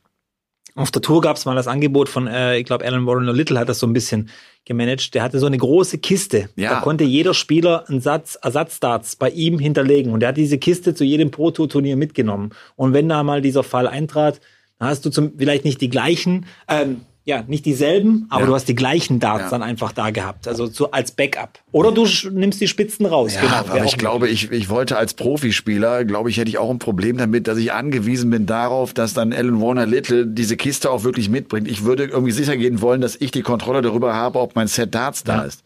[0.74, 3.58] Auf der Tour gab es mal das Angebot von, äh, ich glaube, Alan Warren Little
[3.58, 4.30] hat das so ein bisschen
[4.64, 5.14] gemanagt.
[5.14, 6.48] Der hatte so eine große Kiste.
[6.56, 6.74] Ja.
[6.74, 10.12] Da konnte jeder Spieler einen Satz Ersatzdarts bei ihm hinterlegen.
[10.12, 12.50] Und der hat diese Kiste zu jedem Pro Tour Turnier mitgenommen.
[12.76, 14.40] Und wenn da mal dieser Fall eintrat,
[14.78, 18.46] dann hast du zum, vielleicht nicht die gleichen, ähm, ja, nicht dieselben, aber Ja.
[18.48, 19.50] du hast die gleichen Darts Ja.
[19.50, 20.48] dann einfach da gehabt.
[20.48, 21.60] Also so als Backup.
[21.70, 23.34] Oder du nimmst die Spitzen raus.
[23.34, 23.54] Ja, genau.
[23.74, 27.16] aber ich glaube, ich, ich wollte als Profispieler, glaube ich, hätte ich auch ein Problem
[27.18, 31.28] damit, dass ich angewiesen bin darauf, dass dann Alan Warner Little diese Kiste auch wirklich
[31.28, 31.68] mitbringt.
[31.68, 34.94] Ich würde irgendwie sicher gehen wollen, dass ich die Kontrolle darüber habe, ob mein Set
[34.94, 35.62] Darts da ist.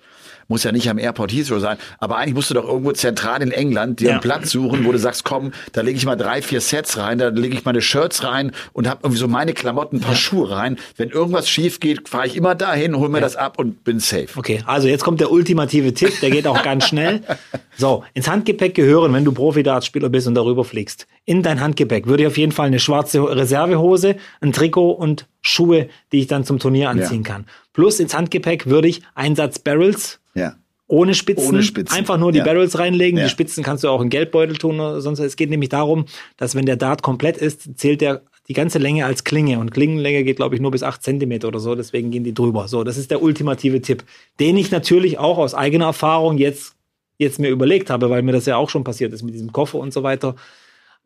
[0.48, 3.50] Muss ja nicht am Airport Heathrow sein, aber eigentlich musst du doch irgendwo zentral in
[3.50, 4.12] England dir Ja.
[4.12, 7.18] einen Platz suchen, wo du sagst, komm, da lege ich mal drei, vier Sets rein,
[7.18, 10.50] da lege ich meine Shirts rein und habe irgendwie so meine Klamotten, ein paar Schuhe
[10.50, 10.76] rein.
[10.96, 14.28] Wenn irgendwas schief geht, fahre ich immer dahin, hol mir das ab und bin safe.
[14.36, 17.22] Okay, also jetzt kommt der ultimative Tipp, der geht auch ganz schnell.
[17.78, 21.06] So, ins Handgepäck gehören, wenn du Profi-Darts-Spieler bist und darüber fliegst.
[21.26, 25.88] In dein Handgepäck würde ich auf jeden Fall eine schwarze Reservehose, ein Trikot und Schuhe,
[26.10, 27.32] die ich dann zum Turnier anziehen Ja.
[27.34, 27.46] kann.
[27.74, 30.54] Plus ins Handgepäck würde ich einen Satz Barrels Ja.
[30.86, 31.96] ohne Spitzen, Ohne Spitzen.
[31.98, 32.44] einfach nur die Ja.
[32.44, 33.18] Barrels reinlegen.
[33.18, 33.24] Ja.
[33.24, 35.18] Die Spitzen kannst du auch in Geldbeutel tun oder sonst.
[35.18, 36.04] Es geht nämlich darum,
[36.36, 40.22] dass wenn der Dart komplett ist, zählt der die ganze Länge als Klinge und Klingenlänge
[40.22, 42.68] geht, glaube ich, nur bis acht Zentimeter oder so, deswegen gehen die drüber.
[42.68, 44.04] So, das ist der ultimative Tipp,
[44.38, 46.76] den ich natürlich auch aus eigener Erfahrung jetzt,
[47.18, 49.78] jetzt mir überlegt habe, weil mir das ja auch schon passiert ist mit diesem Koffer
[49.78, 50.36] und so weiter.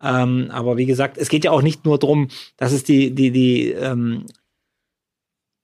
[0.02, 3.30] Ähm, aber wie gesagt, es geht ja auch nicht nur darum, dass es die, die,
[3.30, 4.26] die, ähm,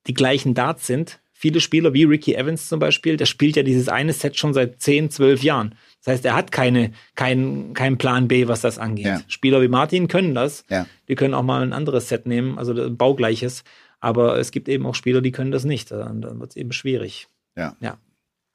[0.06, 1.20] die gleichen Darts sind.
[1.38, 4.80] Viele Spieler wie Ricky Evans zum Beispiel, der spielt ja dieses eine Set schon seit
[4.80, 5.74] 10, 12 Jahren.
[6.02, 9.04] Das heißt, er hat keine, keinen keinen Plan B, was das angeht.
[9.04, 9.20] Ja.
[9.28, 10.64] Spieler wie Martin können das.
[10.70, 10.86] Ja.
[11.08, 13.64] Die können auch mal ein anderes Set nehmen, also ein baugleiches.
[14.00, 15.92] Aber es gibt eben auch Spieler, die können das nicht.
[15.92, 17.28] Und dann wird es eben schwierig.
[17.54, 17.76] Ja.
[17.80, 17.98] Ja.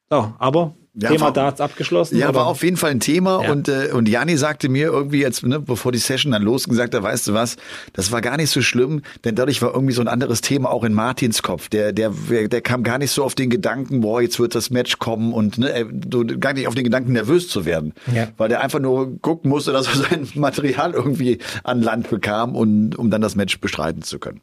[0.10, 2.18] So, aber Ja, Thema war- Darts abgeschlossen.
[2.18, 2.40] Ja, oder?
[2.40, 3.52] war auf jeden Fall ein Thema Ja.
[3.54, 6.98] und äh, und Jani sagte mir irgendwie jetzt, ne, bevor die Session dann losging, sagte,
[6.98, 7.56] er, weißt du was,
[7.94, 10.84] das war gar nicht so schlimm, denn dadurch war irgendwie so ein anderes Thema auch
[10.84, 11.70] in Martins Kopf.
[11.70, 15.00] Der der der kam gar nicht so auf den Gedanken, boah, jetzt wird das Match
[15.00, 18.28] kommen und ne, so gar nicht auf den Gedanken nervös zu werden, Ja.
[18.36, 22.98] weil der einfach nur gucken musste, dass er sein Material irgendwie an Land bekam und
[22.98, 24.42] um dann das Match bestreiten zu können.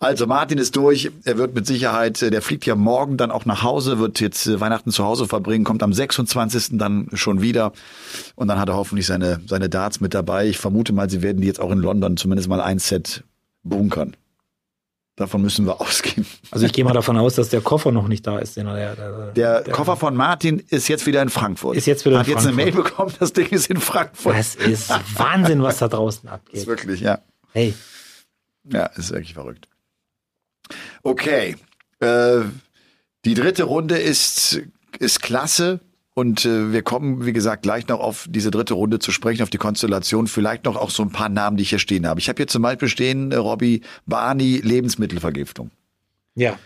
[0.00, 1.10] Also Martin ist durch.
[1.24, 4.46] Er wird mit Sicherheit, äh, der fliegt ja morgen dann auch nach Hause, wird jetzt
[4.46, 6.78] äh, Weihnachten zu Hause verbringen, kommt am 26.
[6.78, 7.72] dann schon wieder
[8.34, 10.46] und dann hat er hoffentlich seine, seine Darts mit dabei.
[10.46, 13.24] Ich vermute mal, sie werden die jetzt auch in London zumindest mal ein Set
[13.62, 14.16] bunkern.
[15.16, 16.24] Davon müssen wir ausgehen.
[16.50, 18.56] Also ich gehe mal davon aus, dass der Koffer noch nicht da ist.
[18.56, 18.94] Den er,
[19.32, 21.76] der, Der Koffer von Martin ist jetzt wieder in Frankfurt.
[21.76, 22.90] Ist jetzt wieder in Hat jetzt eine Mail Frankfurt.
[22.96, 24.34] bekommen, das Ding ist in Frankfurt.
[24.36, 26.66] Das ist Wahnsinn, was da draußen ist abgeht.
[26.66, 27.18] wirklich, ja.
[27.52, 27.74] Hey.
[28.64, 29.68] Ja, ist wirklich verrückt.
[31.02, 31.56] Okay.
[31.98, 32.40] Äh,
[33.24, 34.60] die dritte Runde ist,
[34.96, 35.80] ist klasse.
[36.12, 39.50] Und äh, wir kommen, wie gesagt, gleich noch auf diese dritte Runde zu sprechen, auf
[39.50, 40.26] die Konstellation.
[40.26, 42.20] Vielleicht noch auch so ein paar Namen, die ich hier stehen habe.
[42.20, 45.70] Ich habe hier zum Beispiel stehen, äh, Robby, Barney, Lebensmittelvergiftung.
[46.34, 46.58] Ja.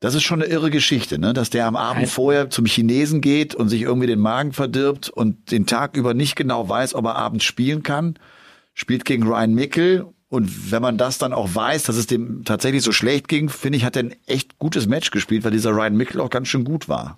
[0.00, 1.32] Das ist schon eine irre Geschichte, ne?
[1.32, 5.50] dass der am Abend vorher zum Chinesen geht und sich irgendwie den Magen verdirbt und
[5.50, 8.18] den Tag über nicht genau weiß, ob er abends spielen kann.
[8.74, 10.06] Spielt gegen Ryan Mickel.
[10.28, 13.78] Und wenn man das dann auch weiß, dass es dem tatsächlich so schlecht ging, finde
[13.78, 16.64] ich, hat er ein echt gutes Match gespielt, weil dieser Ryan Mickel auch ganz schön
[16.64, 17.16] gut war.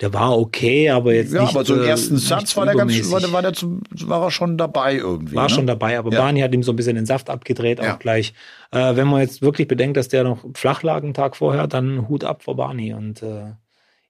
[0.00, 1.50] Der war okay, aber jetzt Ja, nicht.
[1.54, 4.22] aber so im äh, ersten Satz war der ganz, war, der- war, der zum, war
[4.24, 5.34] er schon dabei irgendwie.
[5.34, 5.50] War ne?
[5.50, 6.20] schon dabei, aber Ja.
[6.20, 7.94] Barney hat ihm so ein bisschen den Saft abgedreht, Ja.
[7.94, 8.34] auch gleich.
[8.72, 12.08] Äh, wenn man jetzt wirklich bedenkt, dass der noch flach lag einen Tag vorher, dann
[12.08, 13.52] Hut ab vor Barney und äh,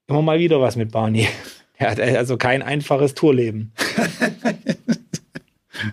[0.09, 1.29] immer mal wieder was mit Barney.
[1.79, 3.75] Er hat also kein einfaches Tourleben.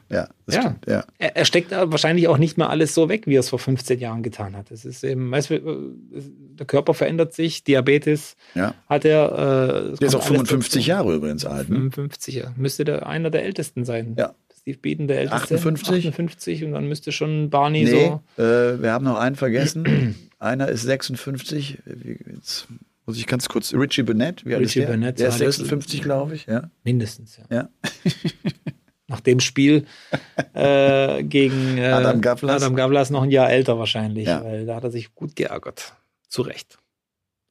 [0.09, 0.61] Ja, das Ja.
[0.61, 0.85] stimmt.
[0.87, 1.03] Ja.
[1.17, 3.99] Er, er steckt wahrscheinlich auch nicht mehr alles so weg, wie er es vor 15
[3.99, 4.71] Jahren getan hat.
[4.71, 6.21] Es ist eben, weißt du, äh,
[6.59, 8.73] der Körper verändert sich, Diabetes ja.
[8.89, 9.31] hat er.
[9.93, 10.89] Äh, Der ist auch kommt alles 55 dazu.
[10.89, 11.69] Jahre übrigens alt.
[11.69, 11.75] Ne?
[11.75, 12.53] 55, ja.
[12.55, 14.15] Müsste der einer der ältesten sein.
[14.17, 14.33] Ja.
[14.61, 15.55] Steve Beaton, der älteste.
[15.55, 16.07] 58?
[16.07, 18.41] 58 und dann müsste schon Barney Nee, so.
[18.41, 20.15] äh, wir haben noch einen vergessen.
[20.39, 21.79] Einer ist 56.
[21.85, 22.67] Wie- Jetzt
[23.05, 23.73] muss ich ganz kurz.
[23.73, 24.45] Richie Burnett.
[24.45, 24.93] Wie alt Richie ist der?
[24.93, 26.45] Burnett, der ja, ist das- 56, glaube ich.
[26.45, 26.69] Ja.
[26.85, 27.43] Mindestens, ja.
[27.55, 27.69] ja.
[29.13, 29.85] Nach dem Spiel
[30.55, 32.63] äh, gegen äh, Adam Gavlas.
[32.63, 34.43] Adam Gavlas noch ein Jahr älter wahrscheinlich, Ja.
[34.43, 35.93] weil da hat er sich gut geärgert.
[36.27, 36.79] Zu Recht.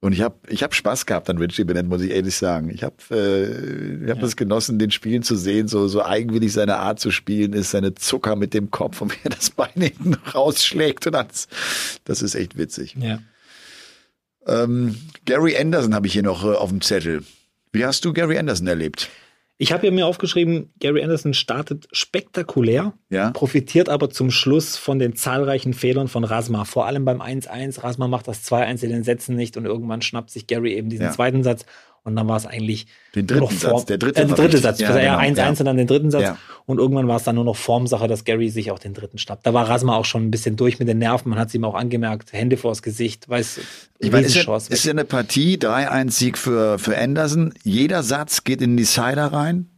[0.01, 2.69] Und ich habe ich hab Spaß gehabt an Richie Burnett, muss ich ehrlich sagen.
[2.69, 6.79] Ich habe äh, ich hab es genossen, den Spielen zu sehen, so, so eigenwillig seine
[6.79, 10.15] Art zu spielen ist, seine Zucker mit dem Kopf und wie er das Bein hinten
[10.35, 11.07] rausschlägt.
[11.07, 11.47] Und das,
[12.03, 12.97] das ist echt witzig.
[12.99, 13.19] Ja.
[14.45, 17.23] Ähm, Gary Anderson habe ich hier noch äh, auf dem Zettel.
[17.71, 19.09] Wie hast du Gary Anderson erlebt?
[19.63, 23.31] Ich habe mir aufgeschrieben, Gary Anderson startet spektakulär, Ja.
[23.31, 26.65] profitiert aber zum Schluss von den zahlreichen Fehlern von Rasma.
[26.65, 27.81] Vor allem beim 1-1.
[27.81, 31.05] Rasma macht das 2-1 in den Sätzen nicht und irgendwann schnappt sich Gary eben diesen
[31.05, 31.11] Ja.
[31.11, 31.65] zweiten Satz
[32.03, 33.85] und dann war es eigentlich Den dritten Form- Satz.
[33.85, 34.57] Der dritte äh, der dritte.
[34.57, 34.79] Satz.
[34.79, 35.33] Ja, Ja, genau.
[35.33, 35.49] 1-1 Ja.
[35.49, 36.21] und dann den dritten Satz.
[36.23, 36.37] Ja.
[36.65, 39.45] Und irgendwann war es dann nur noch Formsache, dass Gary sich auch den dritten schnappt.
[39.45, 41.29] Da war Rasma auch schon ein bisschen durch mit den Nerven.
[41.29, 42.31] Man hat es ihm auch angemerkt.
[42.33, 43.27] Hände vors Gesicht.
[43.29, 43.59] Weiß,
[43.99, 47.53] Ich meine, ist ja, ist ja eine Partie, 3-1-Sieg für, für Anderson.
[47.63, 49.69] Jeder Satz geht in die Cider rein.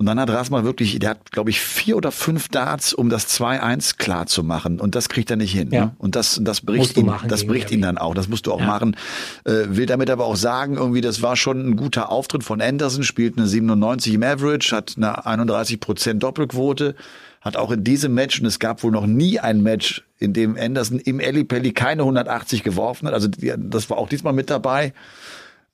[0.00, 3.28] Und dann hat Rasma wirklich, der hat, glaube ich, vier oder fünf Darts, um das
[3.38, 4.80] 2-1 klar zu machen.
[4.80, 5.68] Und das kriegt er nicht hin.
[5.72, 5.84] Ja.
[5.84, 5.94] Ne?
[5.98, 8.14] Und das, das bricht ihn, das bricht ihn dann auch.
[8.14, 8.66] Das musst du auch Ja.
[8.66, 8.96] machen.
[9.44, 13.02] Äh, will damit aber auch sagen, irgendwie, das war schon ein guter Auftritt von Anderson,
[13.04, 16.94] spielt eine 97 im Average, hat eine 31 Prozent Doppelquote,
[17.42, 20.56] hat auch in diesem Match, und es gab wohl noch nie ein Match, in dem
[20.58, 23.12] Anderson im Ellipelli keine 180 geworfen hat.
[23.12, 24.94] Also das war auch diesmal mit dabei.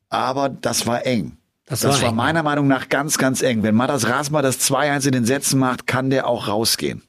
[0.08, 1.36] Aber das war eng.
[1.66, 3.62] Das Das, war war, meiner Meinung nach ganz, ganz eng.
[3.62, 7.02] Wenn Matas Rasma das 2-1 in den Sätzen macht, kann der auch rausgehen.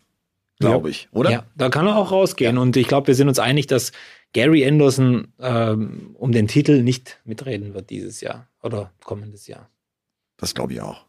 [0.60, 0.92] Glaube Ja.
[0.92, 1.32] ich, oder?
[1.32, 2.58] Ja, da kann er auch rausgehen.
[2.58, 3.92] Und ich glaube, wir sind uns einig, dass
[4.34, 9.70] Gary Anderson ähm, um den Titel nicht mitreden wird dieses Jahr oder kommendes Jahr.
[10.38, 11.06] Das glaube ich auch.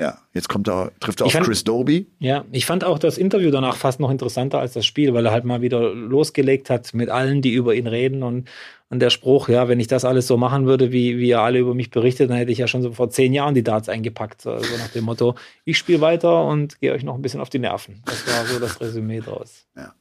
[0.00, 2.06] Ja, jetzt kommt er, trifft er Ich auf fand- Chris Doby.
[2.20, 5.32] Ja, ich fand auch das Interview danach fast noch interessanter als das Spiel, weil er
[5.32, 8.48] halt mal wieder losgelegt hat mit allen, die über ihn reden und,
[8.90, 11.58] und der Spruch, ja, wenn ich das alles so machen würde, wie, wie ihr alle
[11.58, 14.40] über mich berichtet, dann hätte ich ja schon so vor zehn Jahren die Darts eingepackt.
[14.40, 15.34] So also nach dem Motto,
[15.64, 18.00] ich spiele weiter und gehe euch noch ein bisschen auf die Nerven.
[18.04, 19.66] Das war so das Resümee draus.
[19.76, 19.94] Ja.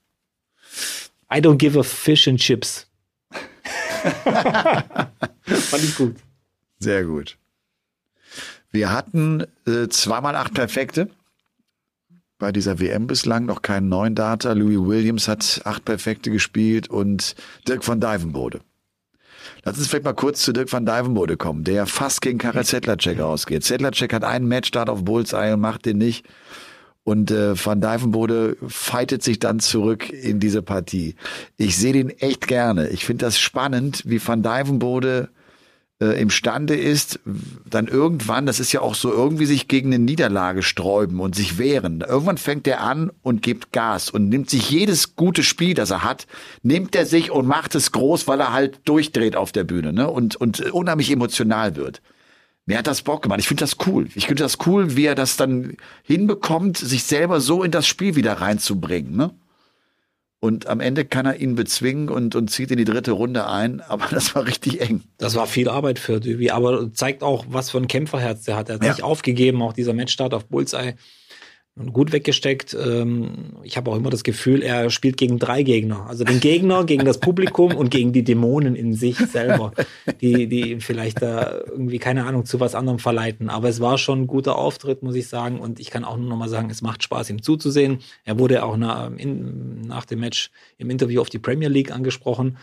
[1.34, 2.88] I don't give a fish and chips.
[4.14, 6.16] Fand ich gut.
[6.78, 7.36] Sehr gut.
[8.72, 11.10] Wir hatten äh, zweimal acht Perfekte.
[12.40, 14.54] Bei dieser WM bislang noch keinen neuen Data.
[14.54, 17.36] Louis Williams hat acht Perfekte gespielt und
[17.68, 18.62] Dirk van Dijvenbode.
[19.64, 23.20] Lass uns vielleicht mal kurz zu Dirk van Dijvenbode kommen, der fast gegen Karel Sedlacek
[23.20, 23.64] ausgeht.
[23.64, 26.26] Sedlacek hat einen Matchstart auf Bullseye und macht den nicht.
[27.04, 31.16] Und äh, Van Dijvenbode fightet sich dann zurück in diese Partie.
[31.56, 32.90] Ich sehe den echt gerne.
[32.90, 35.30] Ich finde das spannend, wie Van Dijvenbode
[36.00, 37.20] äh, imstande ist,
[37.66, 41.58] dann irgendwann, das ist ja auch so, irgendwie sich gegen eine Niederlage sträuben und sich
[41.58, 42.02] wehren.
[42.02, 46.04] Irgendwann fängt er an und gibt Gas und nimmt sich jedes gute Spiel, das er
[46.04, 46.28] hat,
[46.62, 50.10] nimmt er sich und macht es groß, weil er halt durchdreht auf der Bühne ne?
[50.10, 52.02] und, und unheimlich emotional wird.
[52.68, 53.40] Mir hat das Bock gemacht.
[53.40, 54.10] Ich finde das cool.
[54.14, 58.16] Ich finde das cool, wie er das dann hinbekommt, sich selber so in das Spiel
[58.16, 59.16] wieder reinzubringen.
[59.16, 59.34] Ne?
[60.40, 63.82] Und am Ende kann er ihn bezwingen und, und zieht in die dritte Runde ein.
[63.82, 65.02] Aber das war richtig eng.
[65.18, 68.70] Das war viel Arbeit für Döbi, aber zeigt auch, was für ein Kämpferherz der hat.
[68.70, 68.92] Er hat Ja.
[68.92, 70.94] nicht aufgegeben, auch dieser Matchstart auf Bullseye.
[71.94, 72.76] Gut weggesteckt.
[72.80, 76.08] Ähm, ich habe auch immer das Gefühl, er spielt gegen drei Gegner.
[76.08, 79.72] Also den Gegner, gegen das Publikum und gegen die Dämonen in sich selber,
[80.22, 83.50] die, die ihn vielleicht da irgendwie, keine Ahnung, zu was anderem verleiten.
[83.50, 85.60] Aber es war schon ein guter Auftritt, muss ich sagen.
[85.60, 88.00] Und ich kann auch nur noch mal sagen, es macht Spaß, ihm zuzusehen.
[88.26, 92.58] Er wurde auch nach, in, nach dem Match im Interview auf die Premier League angesprochen.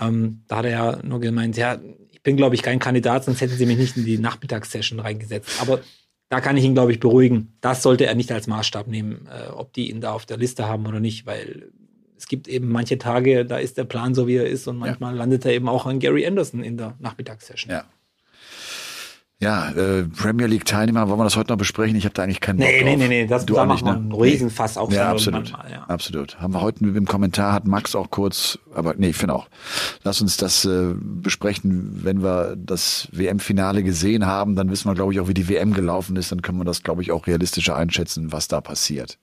[0.00, 1.78] Ähm, da hat er ja nur gemeint, ja,
[2.10, 5.60] ich bin, glaube ich, kein Kandidat, sonst hätten sie mich nicht in die Nachmittagssession reingesetzt.
[5.60, 5.80] Aber
[6.28, 7.56] da kann ich ihn, glaube ich, beruhigen.
[7.60, 10.66] Das sollte er nicht als Maßstab nehmen, äh, ob die ihn da auf der Liste
[10.66, 11.70] haben oder nicht, weil
[12.16, 15.12] es gibt eben manche Tage, da ist der Plan so, wie er ist und manchmal
[15.12, 15.18] ja.
[15.18, 17.70] landet er eben auch an Gary Anderson in der Nachmittagssession.
[17.70, 17.84] Ja.
[19.38, 21.94] Ja, äh, Premier League Teilnehmer, wollen wir das heute noch besprechen?
[21.94, 22.88] Ich habe da eigentlich keinen Bock nee, drauf.
[22.88, 24.90] Nee, nee, nee, das du da machen wir einen Riesenfass auf.
[24.90, 25.52] Ja, absolut.
[25.52, 25.82] Mal, ja.
[25.82, 26.40] Absolut.
[26.40, 29.48] Haben wir heute im Kommentar, hat Max auch kurz, aber nee, ich finde auch.
[30.04, 35.12] Lass uns das äh, besprechen, wenn wir das WM-Finale gesehen haben, dann wissen wir, glaube
[35.12, 36.32] ich, auch, wie die WM gelaufen ist.
[36.32, 39.18] Dann können wir das, glaube ich, auch realistischer einschätzen, was da passiert.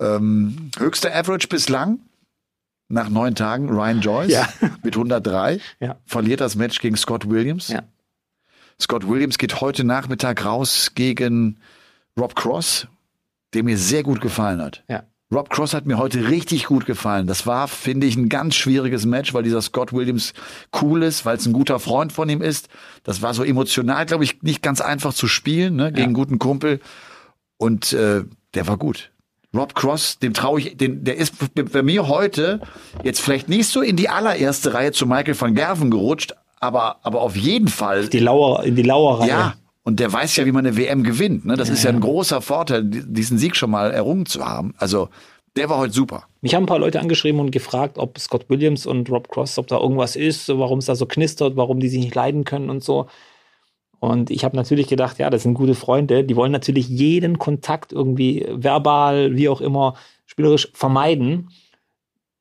[0.00, 1.98] Ähm, höchster Average bislang?
[2.88, 4.48] Nach neun Tagen Ryan Joyce ja.
[4.82, 5.96] mit 103 ja.
[6.06, 7.68] verliert das Match gegen Scott Williams.
[7.68, 7.82] Ja.
[8.80, 11.58] Scott Williams geht heute Nachmittag raus gegen
[12.18, 12.86] Rob Cross,
[13.54, 14.84] der mir sehr gut gefallen hat.
[14.88, 15.04] Ja.
[15.30, 17.26] Rob Cross hat mir heute richtig gut gefallen.
[17.26, 20.32] Das war, finde ich, ein ganz schwieriges Match, weil dieser Scott Williams
[20.80, 22.68] cool ist, weil es ein guter Freund von ihm ist.
[23.02, 26.04] Das war so emotional, glaube ich, nicht ganz einfach zu spielen, ne, gegen ja.
[26.04, 26.80] einen guten Kumpel.
[27.58, 29.10] Und äh, der war gut.
[29.54, 32.60] Rob Cross, dem traue ich, den, der ist bei mir heute
[33.02, 37.20] jetzt vielleicht nicht so in die allererste Reihe zu Michael van Gerven gerutscht, aber, aber
[37.20, 38.08] auf jeden Fall.
[38.08, 39.28] Die Lauer, in die Lauerreihe.
[39.28, 39.54] Ja.
[39.82, 41.46] Und der weiß ja, wie man eine WM gewinnt.
[41.46, 41.56] Ne?
[41.56, 44.74] Das ja, ist ja ein großer Vorteil, diesen Sieg schon mal errungen zu haben.
[44.76, 45.08] Also,
[45.56, 46.24] der war heute super.
[46.42, 49.66] Mich haben ein paar Leute angeschrieben und gefragt, ob Scott Williams und Rob Cross, ob
[49.66, 52.84] da irgendwas ist, warum es da so knistert, warum die sich nicht leiden können und
[52.84, 53.06] so.
[54.00, 56.22] Und ich habe natürlich gedacht, ja, das sind gute Freunde.
[56.22, 59.94] Die wollen natürlich jeden Kontakt irgendwie verbal, wie auch immer,
[60.26, 61.48] spielerisch vermeiden.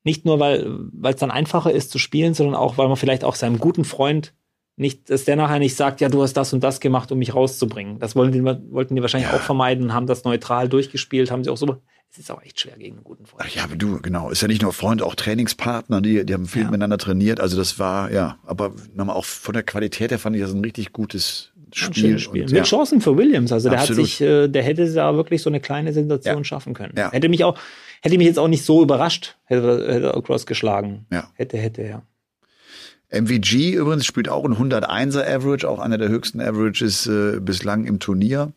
[0.07, 3.35] Nicht nur, weil es dann einfacher ist zu spielen, sondern auch, weil man vielleicht auch
[3.35, 4.33] seinem guten Freund
[4.77, 7.35] nicht, dass der nachher nicht sagt, ja, du hast das und das gemacht, um mich
[7.35, 7.99] rauszubringen.
[7.99, 9.35] Das wollten die, wollten die wahrscheinlich ja.
[9.35, 11.81] auch vermeiden, haben das neutral durchgespielt, haben sie auch so.
[12.09, 13.53] Es ist auch echt schwer gegen einen guten Freund.
[13.53, 14.29] Ja, aber du, genau.
[14.29, 16.67] Ist ja nicht nur Freund, auch Trainingspartner, die, die haben viel ja.
[16.67, 17.41] miteinander trainiert.
[17.41, 20.63] Also das war, ja, aber nochmal auch von der Qualität her fand ich das ein
[20.63, 22.13] richtig gutes Spiel.
[22.13, 22.43] Ein Spiel.
[22.43, 22.63] Und, Mit ja.
[22.63, 23.51] Chancen für Williams.
[23.51, 24.03] Also der Absolut.
[24.03, 26.93] hat sich, äh, der hätte da wirklich so eine kleine Sensation schaffen können.
[26.95, 27.59] Hätte mich auch,
[28.01, 31.05] hätte mich jetzt auch nicht so überrascht, hätte, hätte Cross geschlagen.
[31.11, 31.29] Ja.
[31.35, 32.03] Hätte, hätte, ja.
[33.09, 37.99] MVG übrigens spielt auch ein 101er Average, auch einer der höchsten Averages äh, bislang im
[37.99, 38.51] Turnier.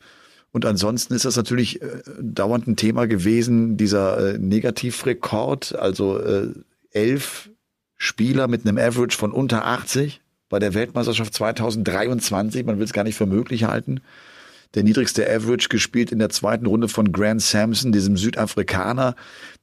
[0.52, 1.86] Und ansonsten ist das natürlich äh,
[2.20, 6.48] dauernd ein Thema gewesen, dieser äh, Negativrekord, also äh,
[6.90, 7.50] elf
[7.96, 12.64] Spieler mit einem Average von unter 80 bei der Weltmeisterschaft 2023.
[12.66, 14.00] Man will es gar nicht für möglich halten
[14.74, 19.16] der niedrigste Average gespielt in der zweiten Runde von Grant Sampson, diesem Südafrikaner,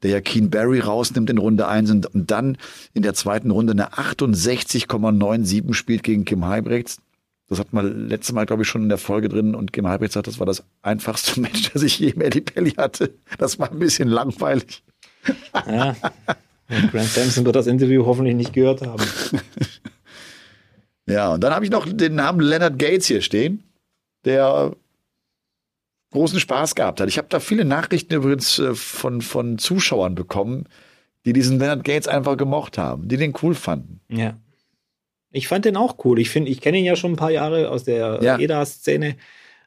[0.04, 2.58] der ja Keen Barry rausnimmt in Runde 1 und, und dann
[2.94, 6.98] in der zweiten Runde eine 68,97 spielt gegen Kim Heibrechts.
[7.50, 10.16] Das hat man letztes Mal, glaube ich, schon in der Folge drin und Kim Heibrechts
[10.16, 13.14] sagt, das war das einfachste Match, das ich je im Eddie Pelli hatte.
[13.38, 14.84] Das war ein bisschen langweilig.
[15.54, 15.96] Ja.
[16.92, 19.04] Grant Sampson wird das Interview hoffentlich nicht gehört haben.
[21.08, 23.64] Ja, und dann habe ich noch den Namen Leonard Gates hier stehen,
[24.26, 24.76] der
[26.18, 27.08] großen Spaß gehabt hat.
[27.08, 30.66] Ich habe da viele Nachrichten übrigens äh, von, von Zuschauern bekommen,
[31.26, 34.02] die diesen Leonard Gates einfach gemocht haben, die den cool fanden.
[34.10, 34.38] Ja.
[35.32, 36.20] Ich fand den auch cool.
[36.20, 38.40] Ich finde, ich kenne ihn ja schon ein paar Jahre aus der ja.
[38.40, 39.16] EDA-Szene.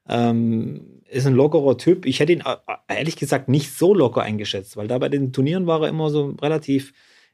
[0.09, 2.05] Ähm, ist ein lockerer Typ.
[2.07, 2.57] Ich hätte ihn äh,
[2.89, 6.35] ehrlich gesagt nicht so locker eingeschätzt, weil da bei den Turnieren war er immer so
[6.43, 6.93] relativ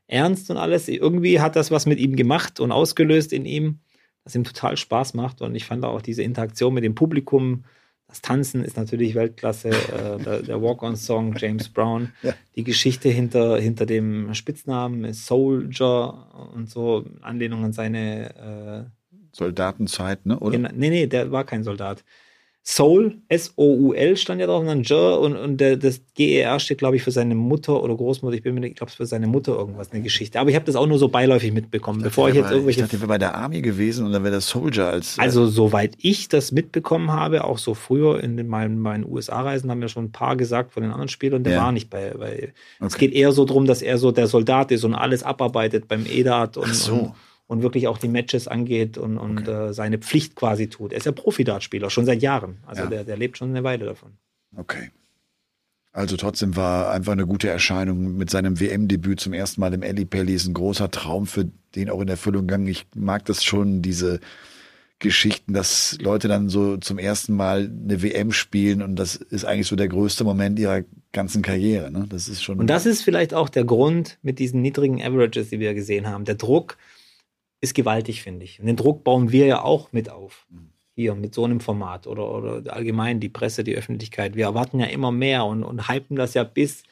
[0.08, 0.88] ernst und alles.
[0.88, 3.78] Irgendwie hat das was mit ihm gemacht und ausgelöst in ihm,
[4.24, 5.40] das ihm total Spaß macht.
[5.40, 7.64] Und ich fand auch diese Interaktion mit dem Publikum
[8.08, 12.12] das Tanzen ist natürlich Weltklasse, äh, der, der Walk-on-Song James Brown.
[12.22, 12.34] Ja.
[12.54, 20.24] Die Geschichte hinter, hinter dem Spitznamen ist Soldier und so, Anlehnung an seine äh, Soldatenzeit,
[20.24, 20.38] ne?
[20.38, 20.56] Oder?
[20.56, 22.04] Genau, nee, nee, der war kein Soldat.
[22.68, 26.96] Soul, S-O-U-L stand ja drauf und dann Jer und, und der, das GER steht, glaube
[26.96, 28.34] ich, für seine Mutter oder Großmutter.
[28.34, 30.40] Ich bin mir nicht, ich glaube, es für seine Mutter irgendwas, eine Geschichte.
[30.40, 32.80] Aber ich habe das auch nur so beiläufig mitbekommen, ich bevor ich jetzt irgendwelche.
[32.80, 35.16] Ich dachte, wäre bei der Army gewesen und dann wäre das Soldier als.
[35.16, 39.70] Äh also, soweit ich das mitbekommen habe, auch so früher in den, meinen, meinen USA-Reisen,
[39.70, 41.62] haben mir schon ein paar gesagt von den anderen Spielern, der ja.
[41.62, 42.14] war nicht bei.
[42.18, 42.52] bei okay.
[42.80, 46.04] Es geht eher so drum, dass er so der Soldat ist und alles abarbeitet beim
[46.04, 46.66] EDAT und.
[46.68, 46.94] Ach so.
[46.94, 47.12] Und,
[47.46, 49.68] und wirklich auch die Matches angeht und, und okay.
[49.68, 50.92] äh, seine Pflicht quasi tut.
[50.92, 52.58] Er ist ja Profi-Dartspieler, schon seit Jahren.
[52.66, 52.88] Also ja.
[52.88, 54.12] der, der lebt schon eine Weile davon.
[54.56, 54.90] Okay.
[55.92, 60.04] Also trotzdem war einfach eine gute Erscheinung mit seinem WM-Debüt zum ersten Mal im Ellie
[60.04, 62.66] Pelli ist ein großer Traum für den auch in Erfüllung gegangen.
[62.66, 64.20] Ich mag das schon, diese
[64.98, 69.66] Geschichten, dass Leute dann so zum ersten Mal eine WM spielen und das ist eigentlich
[69.66, 70.82] so der größte Moment ihrer
[71.12, 71.90] ganzen Karriere.
[71.90, 72.06] Ne?
[72.08, 72.58] Das ist schon.
[72.58, 76.24] Und das ist vielleicht auch der Grund mit diesen niedrigen Averages, die wir gesehen haben.
[76.24, 76.78] Der Druck
[77.66, 78.60] ist gewaltig, finde ich.
[78.60, 80.46] Und den Druck bauen wir ja auch mit auf.
[80.94, 84.34] Hier mit so einem Format oder, oder allgemein die Presse, die Öffentlichkeit.
[84.34, 86.84] Wir erwarten ja immer mehr und, und hypen das ja bis,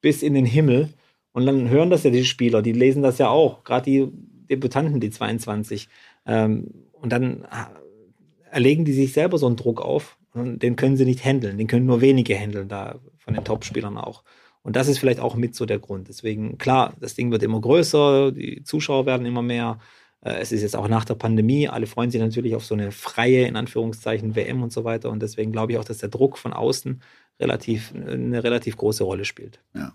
[0.00, 0.90] bis in den Himmel.
[1.32, 4.08] Und dann hören das ja die Spieler, die lesen das ja auch, gerade die
[4.48, 5.88] Debutanten, die 22.
[6.26, 10.96] Ähm, und dann äh, erlegen die sich selber so einen Druck auf und den können
[10.96, 11.58] sie nicht handeln.
[11.58, 14.22] Den können nur wenige handeln, da von den Top-Spielern auch.
[14.62, 16.08] Und das ist vielleicht auch mit so der Grund.
[16.08, 19.78] Deswegen, klar, das Ding wird immer größer, die Zuschauer werden immer mehr.
[20.22, 21.68] Äh, es ist jetzt auch nach der Pandemie.
[21.68, 25.10] Alle freuen sich natürlich auf so eine freie, in Anführungszeichen, WM und so weiter.
[25.10, 27.02] Und deswegen glaube ich auch, dass der Druck von außen
[27.38, 29.60] relativ, eine relativ große Rolle spielt.
[29.74, 29.94] Ja.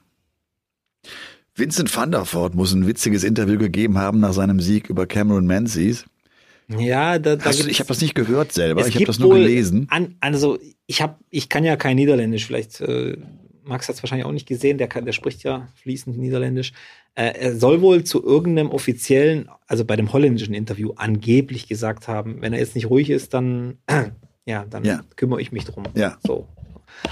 [1.53, 5.45] Vincent van der Voort muss ein witziges Interview gegeben haben nach seinem Sieg über Cameron
[5.45, 6.05] Menzies.
[6.67, 9.85] Ja, da, da du, ich habe das nicht gehört selber, ich habe das nur gelesen.
[9.91, 10.57] An, also
[10.87, 13.17] ich habe, ich kann ja kein Niederländisch, vielleicht äh,
[13.63, 16.73] Max hat es wahrscheinlich auch nicht gesehen, der, kann, der spricht ja fließend Niederländisch.
[17.15, 22.41] Äh, er soll wohl zu irgendeinem offiziellen, also bei dem holländischen Interview angeblich gesagt haben,
[22.41, 23.77] wenn er jetzt nicht ruhig ist, dann
[24.45, 25.01] ja, dann ja.
[25.15, 25.85] kümmere ich mich drum.
[25.95, 26.17] Ja.
[26.25, 26.47] So.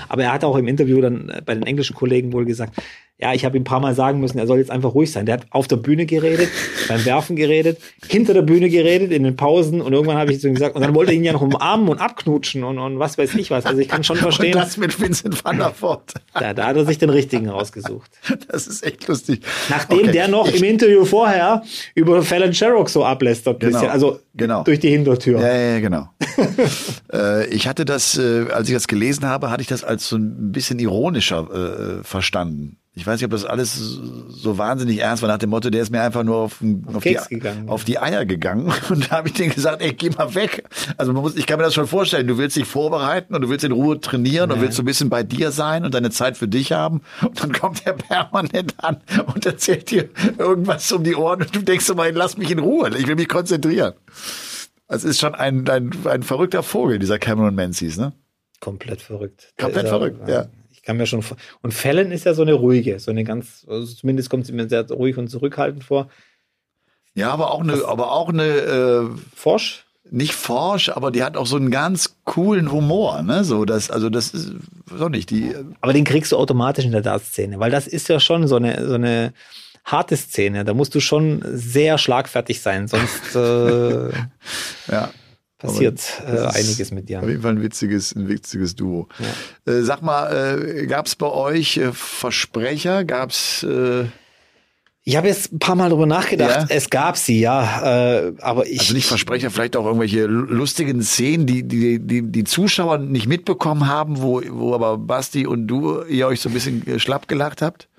[0.09, 2.73] Aber er hat auch im Interview dann äh, bei den englischen Kollegen wohl gesagt,
[3.19, 5.25] ja, ich habe ihm ein paar Mal sagen müssen, er soll jetzt einfach ruhig sein.
[5.25, 6.49] Der hat auf der Bühne geredet,
[6.89, 10.47] beim Werfen geredet, hinter der Bühne geredet, in den Pausen und irgendwann habe ich zu
[10.47, 13.17] ihm gesagt, und dann wollte er ihn ja noch umarmen und abknutschen und, und was
[13.17, 13.65] weiß ich was.
[13.65, 14.55] Also ich kann schon verstehen.
[14.55, 16.15] Und das mit Vincent van der Voort.
[16.33, 18.11] Da, da hat er sich den richtigen rausgesucht.
[18.49, 19.41] Das ist echt lustig.
[19.69, 20.11] Nachdem okay.
[20.11, 21.63] der noch ich, im Interview vorher
[21.95, 24.63] über Fallon Sherrock so ablästert, genau, bisschen, also genau.
[24.63, 25.39] durch die Hintertür.
[25.39, 26.09] Ja, ja, genau.
[27.13, 30.17] äh, ich hatte das, äh, als ich das gelesen habe, hatte ich das als so
[30.17, 32.77] ein bisschen ironischer äh, verstanden.
[32.95, 33.73] Ich weiß nicht, ob das alles
[34.29, 36.61] so wahnsinnig ernst war nach dem Motto, der ist mir einfach nur auf,
[36.93, 38.71] auf, die, gegangen, auf die, Eier gegangen.
[38.89, 40.63] Und da habe ich denen gesagt, ey, geh mal weg.
[40.97, 43.49] Also man muss, ich kann mir das schon vorstellen, du willst dich vorbereiten und du
[43.49, 44.55] willst in Ruhe trainieren ja.
[44.55, 47.01] und willst so ein bisschen bei dir sein und deine Zeit für dich haben.
[47.21, 48.97] Und dann kommt der permanent an
[49.33, 52.59] und erzählt dir irgendwas um die Ohren und du denkst so mal, lass mich in
[52.59, 53.93] Ruhe, ich will mich konzentrieren.
[54.87, 58.13] Das ist schon ein, ein, ein verrückter Vogel, dieser Cameron Menzies, ne?
[58.59, 59.53] Komplett verrückt.
[59.57, 60.47] Komplett verrückt, ja
[60.83, 61.23] kann mir schon
[61.61, 64.67] und Fallon ist ja so eine ruhige, so eine ganz, also zumindest kommt sie mir
[64.67, 66.09] sehr ruhig und zurückhaltend vor.
[67.15, 69.85] Ja, aber auch eine, aber auch eine äh, forsch.
[70.11, 73.45] Nicht forsch, aber die hat auch so einen ganz coolen Humor, ne?
[73.45, 74.51] So das, also das ist
[74.85, 75.55] so nicht die.
[75.79, 78.85] Aber den kriegst du automatisch in der Dartszene, weil das ist ja schon so eine
[78.85, 79.33] so eine
[79.83, 80.63] harte Szene.
[80.63, 84.09] Da musst du schon sehr schlagfertig sein, sonst äh,
[84.91, 85.11] ja
[85.63, 87.21] passiert äh, einiges mit dir.
[87.21, 89.07] Auf jeden Fall ein witziges, ein witziges Duo.
[89.65, 89.73] Ja.
[89.73, 93.05] Äh, sag mal, äh, gab es bei euch äh, Versprecher?
[93.05, 94.05] Gab es äh
[95.05, 96.69] ich habe jetzt ein paar Mal drüber nachgedacht.
[96.69, 96.75] Ja.
[96.75, 98.21] Es gab sie, ja.
[98.21, 98.79] Äh, aber ich.
[98.79, 103.89] Also nicht Versprecher, vielleicht auch irgendwelche lustigen Szenen, die die, die, die Zuschauer nicht mitbekommen
[103.89, 107.89] haben, wo, wo aber Basti und du ihr euch so ein bisschen schlapp gelacht habt?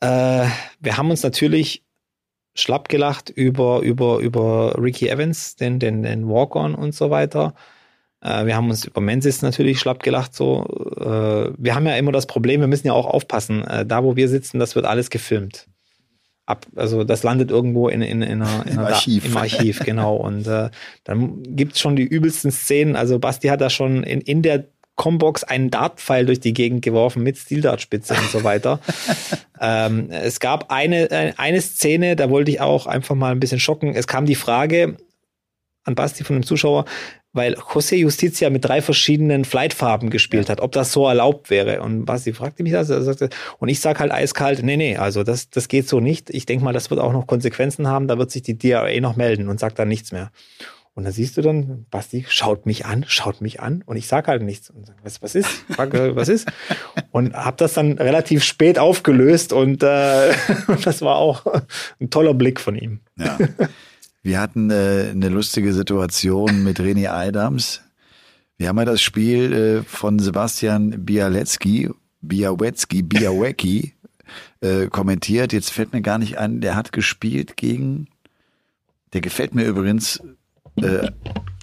[0.00, 0.46] Äh,
[0.80, 1.84] wir haben uns natürlich
[2.54, 7.54] schlapp gelacht über, über, über Ricky Evans, den, den, den Walk-On und so weiter.
[8.20, 10.34] Äh, wir haben uns über Menzies natürlich schlapp gelacht.
[10.34, 10.64] So,
[10.98, 13.64] äh, wir haben ja immer das Problem, wir müssen ja auch aufpassen.
[13.64, 15.68] Äh, da, wo wir sitzen, das wird alles gefilmt.
[16.46, 19.24] Ab, also das landet irgendwo in, in, in, einer, in Im, Archiv.
[19.24, 20.16] Da, im Archiv, genau.
[20.16, 20.70] Und äh,
[21.04, 22.96] dann gibt's schon die übelsten Szenen.
[22.96, 27.22] Also Basti hat da schon in, in der Combox einen Dartpfeil durch die Gegend geworfen
[27.22, 28.80] mit Stildartspitze und so weiter.
[29.60, 33.94] ähm, es gab eine, eine Szene, da wollte ich auch einfach mal ein bisschen schocken.
[33.94, 34.96] Es kam die Frage
[35.84, 36.86] an Basti von einem Zuschauer,
[37.32, 40.52] weil José Justicia mit drei verschiedenen Flightfarben gespielt ja.
[40.52, 41.82] hat, ob das so erlaubt wäre.
[41.82, 43.28] Und Basti fragte mich das, er sagte,
[43.58, 46.30] und ich sag halt eiskalt, nee, nee, also das, das geht so nicht.
[46.30, 49.16] Ich denke mal, das wird auch noch Konsequenzen haben, da wird sich die DRA noch
[49.16, 50.32] melden und sagt dann nichts mehr.
[50.96, 54.28] Und da siehst du dann, Basti schaut mich an, schaut mich an und ich sag
[54.28, 54.70] halt nichts.
[54.70, 55.46] Und sag, was, was ist?
[55.68, 56.48] Frag, was ist?
[57.10, 60.32] Und habe das dann relativ spät aufgelöst und äh,
[60.82, 61.44] das war auch
[62.00, 63.00] ein toller Blick von ihm.
[63.18, 63.36] Ja.
[64.22, 67.82] Wir hatten äh, eine lustige Situation mit René Adams.
[68.56, 71.90] Wir haben ja das Spiel äh, von Sebastian Bialecki,
[72.22, 73.92] Białecki, Białecki
[74.62, 75.52] äh, kommentiert.
[75.52, 78.08] Jetzt fällt mir gar nicht ein, der hat gespielt gegen,
[79.12, 80.22] der gefällt mir übrigens
[80.76, 81.10] äh,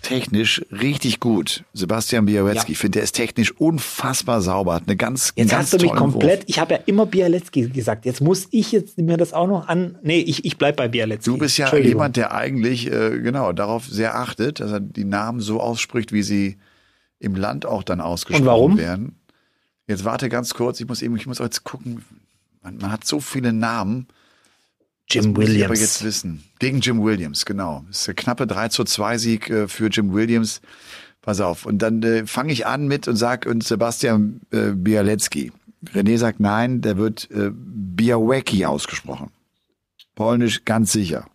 [0.01, 1.63] technisch richtig gut.
[1.73, 2.69] Sebastian Białecki, ja.
[2.69, 5.93] ich finde, der ist technisch unfassbar sauber, hat eine ganz Jetzt ganz hast du mich
[5.93, 6.49] komplett, Wurf.
[6.49, 9.97] ich habe ja immer Białecki gesagt, jetzt muss ich jetzt mir das auch noch an,
[10.03, 11.23] nee, ich, ich bleib bei Białecki.
[11.23, 15.39] Du bist ja jemand, der eigentlich, äh, genau, darauf sehr achtet, dass er die Namen
[15.39, 16.57] so ausspricht, wie sie
[17.19, 18.77] im Land auch dann ausgesprochen Und warum?
[18.77, 19.15] werden.
[19.87, 22.03] Jetzt warte ganz kurz, ich muss eben, ich muss jetzt gucken,
[22.61, 24.07] man, man hat so viele Namen,
[25.09, 25.65] Jim ich Williams.
[25.65, 26.43] aber jetzt wissen.
[26.59, 27.83] Gegen Jim Williams, genau.
[27.87, 30.61] Das ist der knappe 3 zu 2 Sieg äh, für Jim Williams.
[31.21, 31.65] Pass auf.
[31.65, 35.51] Und dann äh, fange ich an mit und sag und Sebastian äh, Bialecki.
[35.93, 39.29] René sagt nein, der wird äh, Białecki ausgesprochen.
[40.15, 41.25] Polnisch ganz sicher.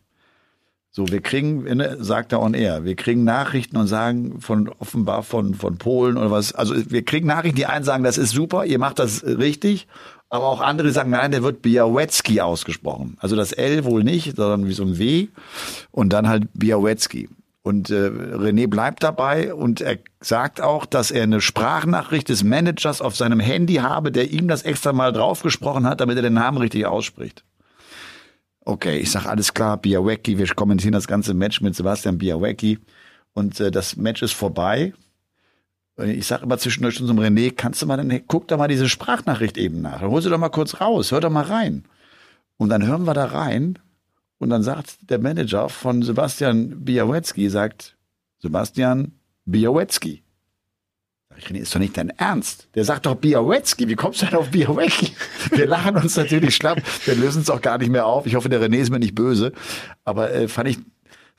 [0.91, 5.23] So, wir kriegen, ne, sagt er on air, wir kriegen Nachrichten und sagen von offenbar
[5.23, 6.53] von von Polen oder was.
[6.55, 9.87] Also wir kriegen Nachrichten, die einen sagen, das ist super, ihr macht das richtig,
[10.31, 13.17] aber auch andere sagen, nein, der wird Białecki ausgesprochen.
[13.21, 15.29] Also das L wohl nicht, sondern wie so ein W
[15.91, 17.29] und dann halt Białecki.
[17.63, 23.03] Und äh, René bleibt dabei und er sagt auch, dass er eine Sprachnachricht des Managers
[23.03, 26.59] auf seinem Handy habe, der ihm das extra mal draufgesprochen hat, damit er den Namen
[26.59, 27.45] richtig ausspricht.
[28.65, 32.79] Okay, ich sag alles klar, Białecki, wir kommentieren das ganze Match mit Sebastian Białecki
[33.35, 34.93] und äh, das Match ist vorbei.
[35.99, 38.69] Und Ich sag immer zwischendurch schon zum René, kannst du mal dann, guck doch mal
[38.69, 40.01] diese Sprachnachricht eben nach.
[40.01, 41.85] Hol sie doch mal kurz raus, hör doch mal rein.
[42.57, 43.79] Und dann hören wir da rein
[44.39, 47.97] und dann sagt der Manager von Sebastian Białecki, sagt,
[48.39, 49.13] Sebastian
[49.51, 50.23] ich,
[51.47, 52.69] René, ist doch nicht dein Ernst.
[52.75, 53.89] Der sagt doch Białecki.
[53.89, 55.13] Wie kommst du denn auf Białecki?
[55.51, 56.83] Wir lachen uns natürlich schlapp.
[57.07, 58.27] Wir lösen es auch gar nicht mehr auf.
[58.27, 59.53] Ich hoffe, der René ist mir nicht böse.
[60.05, 60.79] Aber äh, fand ich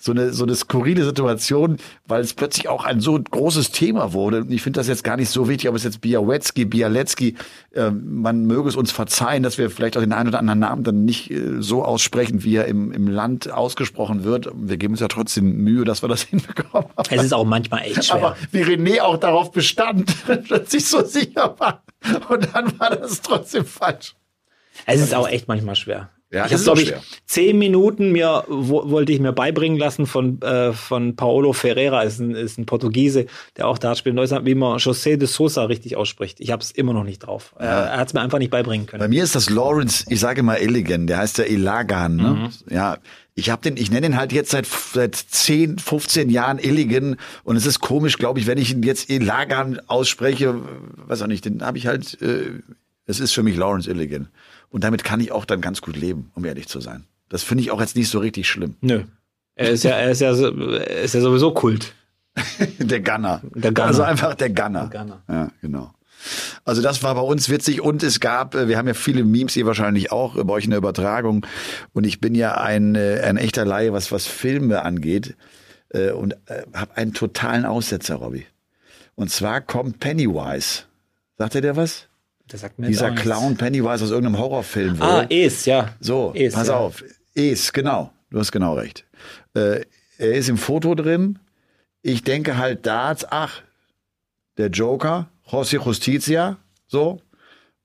[0.01, 1.75] so eine, so eine skurrile Situation,
[2.07, 4.41] weil es plötzlich auch ein so großes Thema wurde.
[4.41, 7.35] Und ich finde das jetzt gar nicht so wichtig, ob es jetzt Białecki, Bialecki,
[7.71, 10.83] äh, man möge es uns verzeihen, dass wir vielleicht auch den einen oder anderen Namen
[10.85, 14.49] dann nicht äh, so aussprechen, wie er im, im Land ausgesprochen wird.
[14.55, 16.89] Wir geben uns ja trotzdem Mühe, dass wir das hinbekommen.
[17.09, 18.15] Es ist auch manchmal echt schwer.
[18.15, 20.15] Aber wie René auch darauf bestand,
[20.49, 21.83] dass ich so sicher war.
[22.29, 24.15] Und dann war das trotzdem falsch.
[24.85, 26.09] Es ist auch echt manchmal schwer.
[26.31, 27.01] Ja, ich habe, ist glaube ich, schwer.
[27.25, 32.19] zehn Minuten mir wo, wollte ich mir beibringen lassen von äh, von Paolo Ferreira, ist
[32.19, 33.25] ein, ist ein Portugiese,
[33.57, 36.39] der auch da spielt in Deutschland, wie man José de Sousa richtig ausspricht.
[36.39, 37.55] Ich habe es immer noch nicht drauf.
[37.57, 39.01] Er, er hat es mir einfach nicht beibringen können.
[39.01, 42.29] Bei mir ist das Lawrence, ich sage mal Illigan, der heißt ja Ilagan, ne?
[42.29, 42.49] Mhm.
[42.73, 42.97] Ja,
[43.33, 47.55] ich habe den, ich nenne ihn halt jetzt seit seit 10, 15 Jahren Illigan und
[47.55, 50.55] es ist komisch, glaube ich, wenn ich ihn jetzt Ilagan ausspreche,
[51.07, 52.59] weiß auch nicht, den habe ich halt, äh,
[53.09, 54.29] es ist für mich Lawrence Illigan
[54.69, 57.05] und damit kann ich auch dann ganz gut leben, um ehrlich zu sein.
[57.29, 58.75] Das finde ich auch jetzt nicht so richtig schlimm.
[58.81, 59.03] Nö.
[59.55, 61.93] Er ist ja, er ist ja, so- er ist ja sowieso Kult.
[62.79, 63.41] Der Gunner.
[63.55, 63.87] Der Gunner.
[63.87, 64.87] Also einfach der Gunner.
[64.87, 65.21] Der Gunner.
[65.27, 65.93] Ja, genau.
[66.65, 69.53] Also das war bei uns witzig und es gab, äh, wir haben ja viele Memes
[69.53, 71.45] hier wahrscheinlich auch äh, bei euch in der Übertragung
[71.93, 75.35] und ich bin ja ein, äh, ein echter Laie, was, was Filme angeht
[75.91, 76.37] und
[76.71, 78.45] habe einen totalen Aussetzer, Robby.
[79.15, 80.83] Und zwar kommt Pennywise.
[81.39, 82.08] Sagt er dir was?
[82.77, 83.23] Dieser nichts.
[83.23, 84.99] Clown Pennywise aus irgendeinem Horrorfilm.
[84.99, 85.05] wohl.
[85.07, 85.93] Ah, Es, ja.
[85.99, 86.77] So, Es, pass ja.
[86.77, 87.03] auf.
[87.35, 88.11] Es, genau.
[88.29, 89.05] Du hast genau recht.
[89.55, 89.85] Äh,
[90.17, 91.39] er ist im Foto drin.
[92.01, 93.61] Ich denke halt da, ach,
[94.57, 97.21] der Joker, José Justicia, so.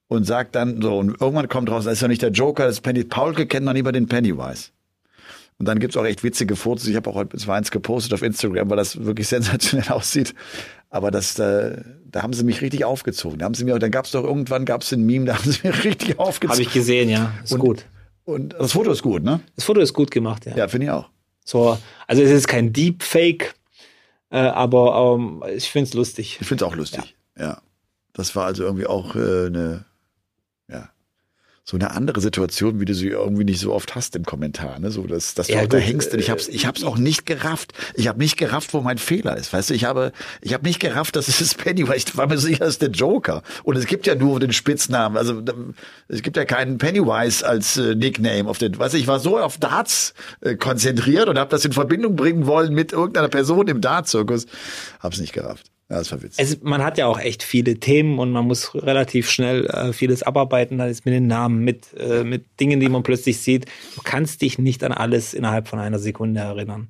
[0.07, 2.77] Und sagt dann so, und irgendwann kommt raus, das ist ja nicht der Joker, das
[2.77, 3.05] ist Penny.
[3.05, 4.71] Paulke kennt noch nie mal den Pennywise.
[5.59, 6.87] Und dann gibt's auch echt witzige Fotos.
[6.87, 10.35] Ich habe auch heute eins gepostet auf Instagram, weil das wirklich sensationell aussieht.
[10.95, 13.41] Aber das, äh, da haben sie mich richtig aufgezogen.
[13.41, 15.83] Da haben sie mir, dann gab's doch irgendwann gab's ein Meme, da haben sie mich
[15.83, 16.53] richtig aufgezogen.
[16.53, 17.35] Habe ich gesehen, ja.
[17.43, 17.85] Ist Und- gut.
[18.25, 19.41] Und das Foto ist gut, ne?
[19.57, 20.57] Das Foto ist gut gemacht, ja.
[20.57, 21.11] Ja, finde ich auch.
[21.45, 21.77] So,
[22.07, 23.55] also es ist kein Deepfake,
[24.31, 26.39] äh, aber ähm, ich finde es lustig.
[26.41, 27.17] Ich finde es auch lustig.
[27.37, 27.61] Ja.
[28.13, 29.85] Das war also irgendwie auch äh, eine, ja,
[31.67, 34.91] so eine andere Situation, wie du sie irgendwie nicht so oft hast im Kommentar, ne?
[34.91, 36.13] So, dass, dass du Ja, auch da hängst.
[36.13, 37.73] Und ich hab's, ich hab's auch nicht gerafft.
[37.95, 39.51] Ich habe nicht gerafft, wo mein Fehler ist.
[39.51, 40.13] Weißt du, ich habe,
[40.43, 42.05] ich habe nicht gerafft, dass es ist Pennywise.
[42.09, 43.43] Ich war mir sicher, es ist der Joker.
[43.63, 45.17] Und es gibt ja nur den Spitznamen.
[45.17, 45.43] Also
[46.09, 48.79] es gibt ja keinen Pennywise als äh, Nickname auf den.
[48.79, 50.13] Weißt du, ich war so auf Darts
[50.43, 54.45] äh, konzentriert und habe das in Verbindung bringen wollen mit irgendeiner Person im Dart-Zirkus.
[55.01, 55.71] Hab's nicht gerafft.
[55.91, 56.43] Ja, das war witzig.
[56.43, 60.23] Es, man hat ja auch echt viele Themen und man muss relativ schnell äh, vieles
[60.23, 63.67] abarbeiten, dann ist mit den Namen, mit, äh, mit Dingen, die man plötzlich sieht.
[63.95, 66.89] Du kannst dich nicht an alles innerhalb von einer Sekunde erinnern.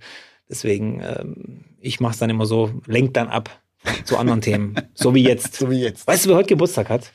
[0.49, 3.51] Deswegen, ähm, ich mache es dann immer so, lenk dann ab
[4.05, 4.75] zu anderen Themen.
[4.95, 5.57] So wie jetzt.
[5.57, 6.07] So wie jetzt.
[6.07, 7.11] Weißt du, wer heute Geburtstag hat?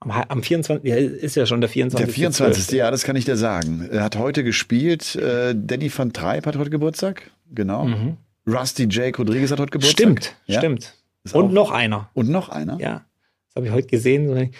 [0.00, 0.86] Am, am 24.
[0.86, 2.06] Ja, ist ja schon der 24.
[2.06, 2.70] Der 24.
[2.76, 3.88] Ja, das kann ich dir sagen.
[3.90, 5.16] Er hat heute gespielt.
[5.16, 7.30] Äh, Danny van Treib hat heute Geburtstag.
[7.50, 7.88] Genau.
[8.46, 9.92] Rusty Jake Rodriguez hat heute Geburtstag.
[9.98, 10.60] Stimmt, Ja?
[10.60, 10.94] stimmt.
[11.24, 12.10] Ist Und auch- noch einer.
[12.14, 12.78] Und noch einer.
[12.80, 13.04] Ja,
[13.48, 14.50] das habe ich heute gesehen.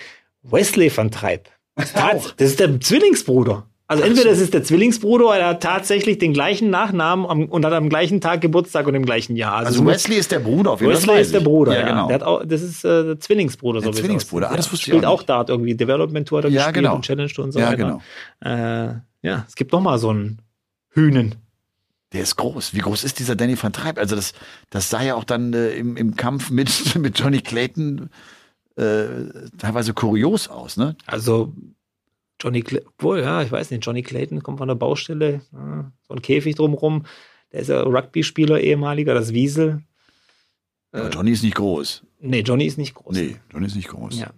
[0.43, 1.49] Wesley van Treib.
[1.95, 3.67] Das ist der Zwillingsbruder.
[3.87, 7.67] Also entweder das ist der Zwillingsbruder oder er hat tatsächlich den gleichen Nachnamen am, und
[7.67, 9.57] hat am gleichen Tag Geburtstag und im gleichen Jahr.
[9.57, 11.03] Also muss- Wesley ist der Bruder auf jeden Fall.
[11.03, 11.47] Wesley ist der ich.
[11.47, 11.87] Bruder, Ja, ja.
[11.89, 12.07] genau.
[12.07, 13.81] Der hat auch, das ist äh, der Zwillingsbruder.
[13.81, 14.51] Der so Zwillingsbruder.
[14.51, 15.29] Ah, das wusste ich Spielt auch auch nicht.
[15.29, 15.75] Dart irgendwie.
[15.75, 16.95] Development Tour hat er Ja, gespielt genau.
[16.95, 17.77] und Challenge und so Ja, weiter.
[17.77, 18.01] genau.
[18.41, 20.41] Äh, ja, es gibt noch mal so einen
[20.89, 21.35] Hühnen.
[22.15, 22.75] Der ist groß.
[22.75, 23.99] Wie groß ist dieser Danny van Treib?
[23.99, 24.35] Also das,
[24.71, 28.09] das sah ja auch dann äh, im, im Kampf mit, mit Johnny Clayton
[28.77, 29.05] äh,
[29.59, 30.97] teilweise kurios aus, ne?
[31.07, 31.53] Also
[32.41, 36.15] Johnny Clayton, wohl, ja, ich weiß nicht, Johnny Clayton kommt von der Baustelle, ja, so
[36.15, 37.05] ein Käfig drumherum.
[37.53, 39.83] Der ist ja Rugby-Spieler, ehemaliger, das Wiesel.
[40.93, 42.05] Aber Johnny ist nicht groß.
[42.21, 43.15] Nee, Johnny ist nicht groß.
[43.17, 44.19] Nee, Johnny ist nicht groß.
[44.19, 44.31] Ja.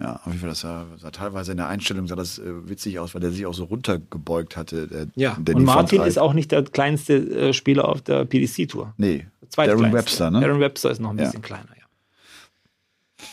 [0.00, 3.00] Ja, auf jeden Fall, das sah, sah teilweise in der Einstellung sah das äh, witzig
[3.00, 4.86] aus, weil der sich auch so runtergebeugt hatte.
[4.86, 8.94] Der, Ja, Danny und Martin ist auch nicht der kleinste äh, Spieler auf der PDC-Tour.
[8.96, 9.26] Nee.
[9.56, 10.40] Darren Webster, ne?
[10.40, 11.24] Darren Webster ist noch ein Ja.
[11.24, 13.24] bisschen kleiner, ja.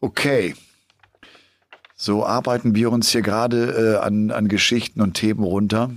[0.00, 0.54] Okay.
[1.94, 5.90] So arbeiten wir uns hier gerade äh, an, an Geschichten und Themen runter.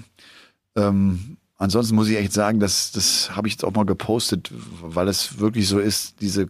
[0.76, 4.51] Ähm, ansonsten muss ich echt sagen, das, das habe ich jetzt auch mal gepostet,
[4.82, 6.49] weil es wirklich so ist, diese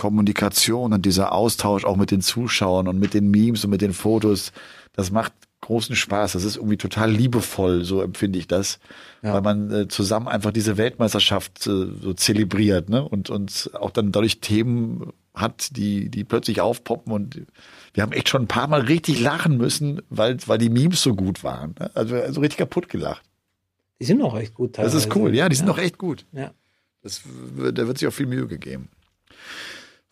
[0.00, 3.92] Kommunikation und dieser Austausch auch mit den Zuschauern und mit den Memes und mit den
[3.92, 4.50] Fotos,
[4.94, 6.32] das macht großen Spaß.
[6.32, 8.78] Das ist irgendwie total liebevoll, so empfinde ich das,
[9.22, 9.34] Ja.
[9.34, 13.06] weil man äh, zusammen einfach diese Weltmeisterschaft äh, so zelebriert, ne?
[13.06, 17.42] Und und auch dann dadurch Themen hat, die die plötzlich aufpoppen und
[17.92, 21.14] wir haben echt schon ein paar Mal richtig lachen müssen, weil weil die Memes so
[21.14, 21.74] gut waren.
[21.78, 21.90] Ne?
[21.94, 23.22] Also also richtig kaputt gelacht.
[24.00, 24.96] Die sind auch echt gut Das teilweise.
[24.96, 26.24] ist cool, ja, die sind doch echt gut.
[26.32, 26.52] Ja.
[27.02, 27.20] Das,
[27.74, 28.88] da wird sich auch viel Mühe gegeben.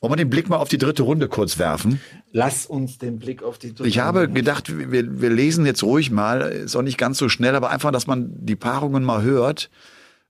[0.00, 2.00] Wollen wir den Blick mal auf die dritte Runde kurz werfen?
[2.30, 6.42] Lass uns den Blick auf die Ich habe gedacht, wir, wir lesen jetzt ruhig mal,
[6.42, 9.70] ist auch nicht ganz so schnell, aber einfach, dass man die Paarungen mal hört.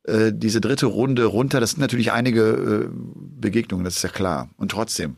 [0.04, 4.48] Äh, diese dritte Runde runter, das sind natürlich einige äh, Begegnungen, das ist ja klar.
[4.56, 5.16] Und trotzdem,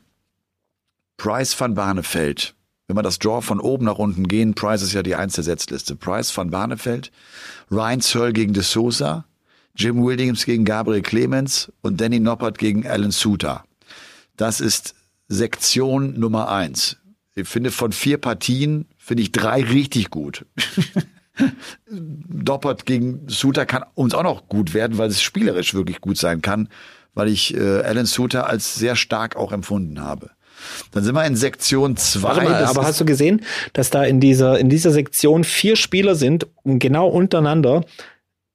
[1.16, 2.56] Price van Barneveld,
[2.88, 5.44] wenn wir das Draw von oben nach unten gehen, Price ist ja die Eins der
[5.44, 5.94] Setzliste.
[5.94, 7.12] Price van Barneveld,
[7.70, 9.26] Ryan Searle gegen De Souza,
[9.76, 13.62] Jim Williams gegen Gabriel Clemens und Danny Noppert gegen Alan Suter.
[14.40, 14.94] Das ist
[15.28, 16.96] Sektion Nummer eins.
[17.34, 20.46] Ich finde von vier Partien, finde ich drei richtig gut.
[21.90, 26.42] Doppert gegen Suter kann uns auch noch gut werden, weil es spielerisch wirklich gut sein
[26.42, 26.68] kann,
[27.14, 30.30] weil ich äh, Alan Suter als sehr stark auch empfunden habe.
[30.92, 32.22] Dann sind wir in Sektion zwei.
[32.28, 33.42] Warte mal, Das aber ist- hast du gesehen,
[33.74, 37.84] dass da in dieser, in dieser Sektion vier Spieler sind, genau untereinander,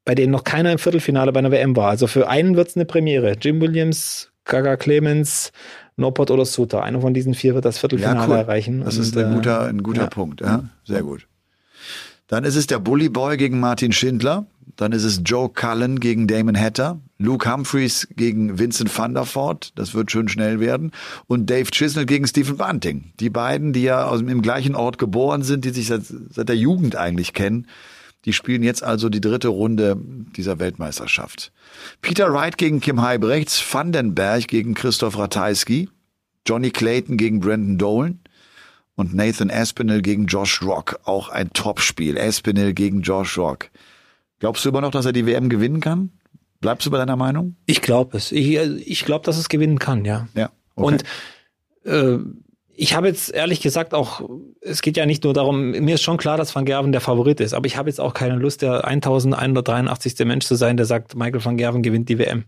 [0.03, 1.89] bei denen noch keiner im Viertelfinale bei einer WM war.
[1.89, 3.36] Also für einen wird's eine Premiere.
[3.41, 5.52] Jim Williams, Gaga Clemens,
[5.98, 6.84] Noppert oder Suter.
[6.84, 8.38] Einer von diesen vier wird das Viertelfinale ja, cool.
[8.38, 8.82] erreichen.
[8.84, 10.08] Das ist Und, ein äh, guter, ein guter ja.
[10.08, 10.41] Punkt.
[10.41, 11.28] Ja, sehr gut.
[12.28, 14.48] Dann ist es der Bully Boy gegen Martin Schindler.
[14.76, 17.00] Dann ist es Joe Cullen gegen Damon Hatter.
[17.18, 19.72] Luke Humphreys gegen Vincent van der Voort.
[19.76, 20.91] Das wird schön schnell werden.
[21.28, 23.14] Und Dave Chisnell gegen Stephen Bunting.
[23.20, 26.58] Die beiden, die ja aus, im gleichen Ort geboren sind, die sich seit, seit der
[26.58, 27.68] Jugend eigentlich kennen.
[28.26, 29.97] Die spielen jetzt also die dritte Runde
[30.36, 31.51] dieser Weltmeisterschaft.
[32.01, 35.89] Peter Wright gegen Kim Heibrechts, Vandenberg gegen Christoph Ratajski,
[36.47, 38.19] Johnny Clayton gegen Brandon Dolan
[38.95, 40.99] und Nathan Aspinall gegen Josh Rock.
[41.03, 42.17] Auch ein Topspiel.
[42.17, 43.69] Aspinall gegen Josh Rock.
[44.39, 46.11] Glaubst du immer noch, dass er die WM gewinnen kann?
[46.61, 47.55] Bleibst du bei deiner Meinung?
[47.65, 48.32] Ich glaube es.
[48.32, 50.28] Ich, ich glaube, dass es gewinnen kann, ja.
[50.34, 50.51] Ja.
[50.73, 51.03] Und
[51.84, 52.17] äh,
[52.78, 54.21] ich habe jetzt ehrlich gesagt auch,
[54.61, 57.39] es geht ja nicht nur darum, mir ist schon klar, dass Van Gerven der Favorit
[57.39, 60.26] ist, aber ich habe jetzt auch keine Lust, der 1183.
[60.26, 62.45] Mensch zu sein, der sagt, Michael van Gerven gewinnt die WM.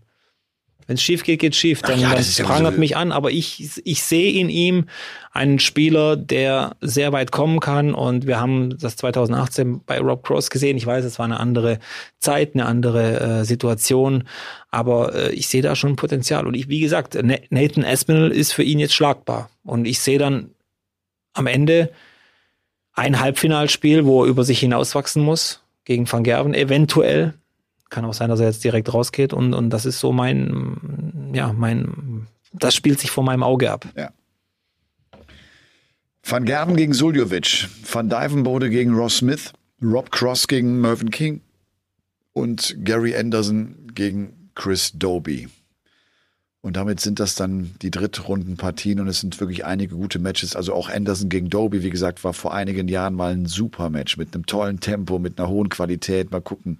[0.88, 1.82] Wenn es schief geht, geht schief.
[1.82, 4.86] Dann, ja, dann ja prangert so- mich an, aber ich, ich sehe in ihm
[5.32, 7.92] einen Spieler, der sehr weit kommen kann.
[7.94, 10.78] Und wir haben das 2018 bei Rob Cross gesehen.
[10.78, 11.78] Ich weiß, es war eine andere
[12.18, 14.24] Zeit, eine andere äh, Situation,
[14.70, 16.46] aber äh, ich sehe da schon Potenzial.
[16.46, 19.50] Und ich, wie gesagt, Na- Nathan Aspinall ist für ihn jetzt schlagbar.
[19.64, 20.50] Und ich sehe dann
[21.34, 21.90] am Ende
[22.94, 27.34] ein Halbfinalspiel, wo er über sich hinauswachsen muss gegen Van Gerven, eventuell.
[27.88, 31.52] Kann auch sein, dass er jetzt direkt rausgeht und, und das ist so mein, ja,
[31.52, 33.86] mein, das spielt sich vor meinem Auge ab.
[33.96, 34.10] Ja.
[36.22, 41.40] Van Gerven gegen Suljovic, Van Dijvenbode gegen Ross Smith, Rob Cross gegen Mervyn King
[42.34, 45.48] und Gary Anderson gegen Chris Doby.
[46.60, 50.56] Und damit sind das dann die Drittrundenpartien und es sind wirklich einige gute Matches.
[50.56, 54.16] Also auch Anderson gegen Doby, wie gesagt, war vor einigen Jahren mal ein super Match
[54.16, 56.30] mit einem tollen Tempo, mit einer hohen Qualität.
[56.30, 56.78] Mal gucken.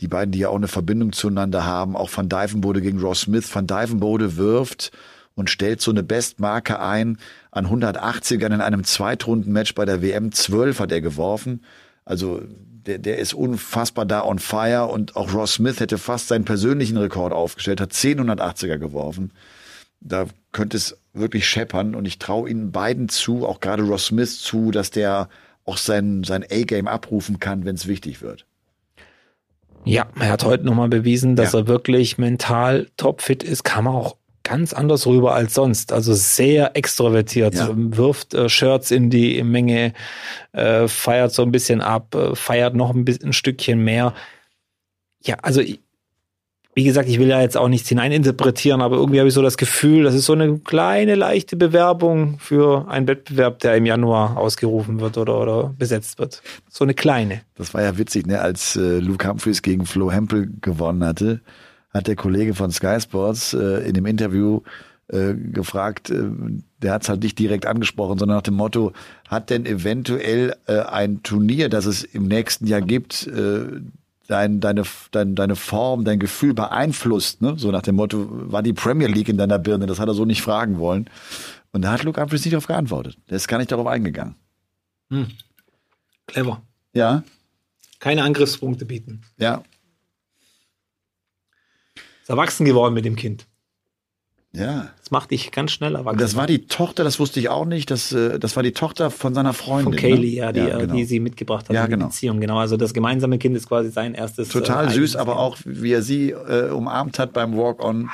[0.00, 3.52] Die beiden, die ja auch eine Verbindung zueinander haben, auch Van Dijvenbode gegen Ross Smith.
[3.54, 4.92] Van Dijvenbode wirft
[5.34, 7.18] und stellt so eine Bestmarke ein
[7.50, 10.32] an 180ern in einem Zweitrundenmatch bei der WM.
[10.32, 11.64] 12 hat er geworfen.
[12.04, 12.42] Also
[12.86, 16.96] der, der ist unfassbar da on fire und auch Ross Smith hätte fast seinen persönlichen
[16.96, 19.32] Rekord aufgestellt, hat 10 180er geworfen.
[20.00, 24.40] Da könnte es wirklich scheppern und ich traue ihnen beiden zu, auch gerade Ross Smith
[24.40, 25.28] zu, dass der
[25.64, 28.46] auch sein, sein A-Game abrufen kann, wenn es wichtig wird.
[29.88, 31.60] Ja, er hat heute nochmal bewiesen, dass Ja.
[31.60, 35.92] er wirklich mental topfit ist, kam auch ganz anders rüber als sonst.
[35.92, 37.68] Also sehr extrovertiert, Ja.
[37.74, 39.92] wirft äh, Shirts in die Menge,
[40.52, 44.14] äh, feiert so ein bisschen ab, äh, feiert noch ein, bisschen, ein Stückchen mehr.
[45.22, 45.80] Ja, also ich,
[46.78, 49.56] wie gesagt, ich will ja jetzt auch nichts hineininterpretieren, aber irgendwie habe ich so das
[49.56, 55.00] Gefühl, das ist so eine kleine, leichte Bewerbung für einen Wettbewerb, der im Januar ausgerufen
[55.00, 56.40] wird oder, oder besetzt wird.
[56.68, 57.40] So eine kleine.
[57.56, 58.40] Das war ja witzig, ne?
[58.40, 61.40] als äh, Luke Humphreys gegen Flo Hempel gewonnen hatte,
[61.92, 64.60] hat der Kollege von Sky Sports äh, in dem Interview
[65.08, 66.30] äh, gefragt, äh,
[66.80, 68.92] der hat es halt nicht direkt angesprochen, sondern nach dem Motto,
[69.26, 73.80] hat denn eventuell äh, ein Turnier, das es im nächsten Jahr gibt, äh,
[74.28, 77.54] dein, deine, dein, deine Form, dein Gefühl beeinflusst, ne?
[77.58, 79.86] So nach dem Motto, war die Premier League in deiner Birne?
[79.86, 81.10] Das hat er so nicht fragen wollen.
[81.72, 83.18] Und da hat Luke Humphries nicht darauf geantwortet.
[83.28, 84.36] Der ist gar nicht darauf eingegangen.
[85.10, 85.26] Hm.
[86.26, 86.62] Clever.
[86.94, 87.22] Ja,
[87.98, 89.22] Keine Angriffspunkte bieten.
[89.38, 89.62] ja,
[92.22, 93.46] Ist erwachsen geworden mit dem Kind.
[94.58, 94.90] Ja.
[94.98, 96.18] Das macht dich ganz schnell erwachsen.
[96.18, 99.10] Das war die Tochter, das wusste ich auch nicht, das, äh, das war die Tochter
[99.10, 99.92] von seiner Freundin.
[99.92, 100.36] von Kaylee, ne?
[100.36, 100.94] ja, die, äh, genau.
[100.94, 102.06] die sie mitgebracht hat Ja, in die genau.
[102.06, 102.40] Beziehung.
[102.40, 104.48] Genau, also das gemeinsame Kind ist quasi sein erstes.
[104.48, 105.40] Total äh, süß, aber Kind.
[105.42, 108.10] auch, wie er sie äh, umarmt hat beim Walk-On.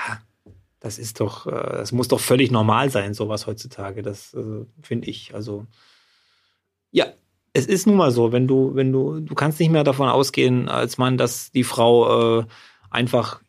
[0.80, 4.02] Das ist doch, äh, das muss doch völlig normal sein, sowas heutzutage.
[4.02, 5.34] Das äh, finde ich.
[5.34, 5.66] Also
[6.90, 7.06] ja,
[7.54, 10.68] es ist nun mal so, wenn du, wenn du, du kannst nicht mehr davon ausgehen,
[10.68, 12.44] als Mann, dass die Frau äh,
[12.90, 13.40] einfach,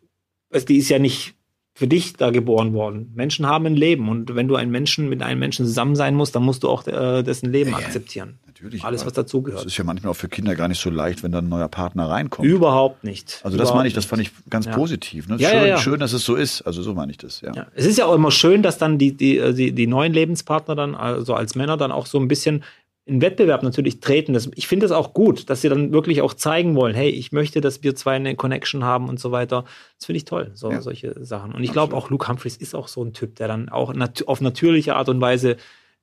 [0.51, 1.35] also die ist ja nicht
[1.77, 3.11] für dich da geboren worden.
[3.15, 6.33] Menschen haben ein Leben und wenn du einen Menschen mit einem Menschen zusammen sein musst,
[6.33, 8.39] dann musst du auch äh, dessen Leben Ja, akzeptieren.
[8.47, 8.81] Natürlich.
[8.85, 9.65] Alles, was Das dazugehört.
[9.65, 12.09] ist ja manchmal auch für Kinder gar nicht so leicht, wenn dann ein neuer Partner
[12.09, 12.47] reinkommt.
[12.47, 13.41] Überhaupt nicht.
[13.43, 14.71] Also das Überhaupt meine ich, das fand ich ganz Ja.
[14.73, 15.27] positiv.
[15.27, 15.35] Ne?
[15.37, 16.61] Ja, schön, schön, dass es so ist.
[16.61, 17.53] Also so meine ich das, ja.
[17.53, 17.67] Ja.
[17.75, 20.75] Es ist ja auch immer schön, dass dann die, die, äh, die, die neuen Lebenspartner
[20.75, 22.63] dann, also als Männer, dann auch so ein bisschen
[23.07, 24.33] in Wettbewerb natürlich treten.
[24.33, 27.31] Das, ich finde es auch gut, dass sie dann wirklich auch zeigen wollen, hey, ich
[27.31, 29.63] möchte, dass wir zwei eine Connection haben und so weiter.
[29.97, 30.81] Das finde ich toll, so, Ja.
[30.81, 31.53] solche Sachen.
[31.53, 34.27] Und ich glaube auch Luke Humphreys ist auch so ein Typ, der dann auch nat
[34.27, 35.57] auf natürliche Art und Weise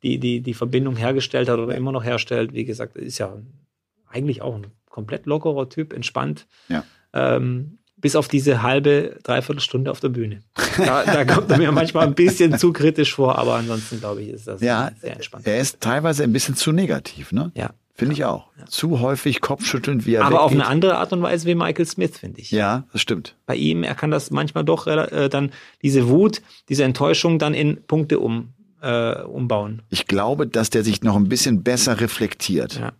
[0.04, 2.52] die, die, die Verbindung hergestellt hat oder immer noch herstellt.
[2.54, 3.36] Wie gesagt, ist ja
[4.08, 6.46] eigentlich auch ein komplett lockerer Typ, entspannt.
[6.68, 6.84] Ja.
[7.12, 10.42] Ähm, bis auf diese halbe, dreiviertel Stunde auf der Bühne.
[10.76, 14.28] Da, da kommt er mir manchmal ein bisschen zu kritisch vor, aber ansonsten glaube ich,
[14.28, 15.46] ist das Ja, sehr entspannt.
[15.46, 17.50] er ist teilweise ein bisschen zu negativ, ne?
[17.54, 17.70] Ja.
[17.94, 18.46] Finde ich auch.
[18.68, 20.62] Zu häufig kopfschüttelnd, wie er Aber auf weggeht.
[20.64, 22.50] eine andere Art und Weise wie Michael Smith, finde ich.
[22.50, 23.36] Ja, das stimmt.
[23.46, 26.40] Bei ihm, er kann das manchmal doch äh, dann diese Wut,
[26.70, 29.82] diese Enttäuschung dann in Punkte um, äh, umbauen.
[29.90, 32.80] Ich glaube, dass der sich noch ein bisschen besser reflektiert.
[32.80, 32.92] Ja.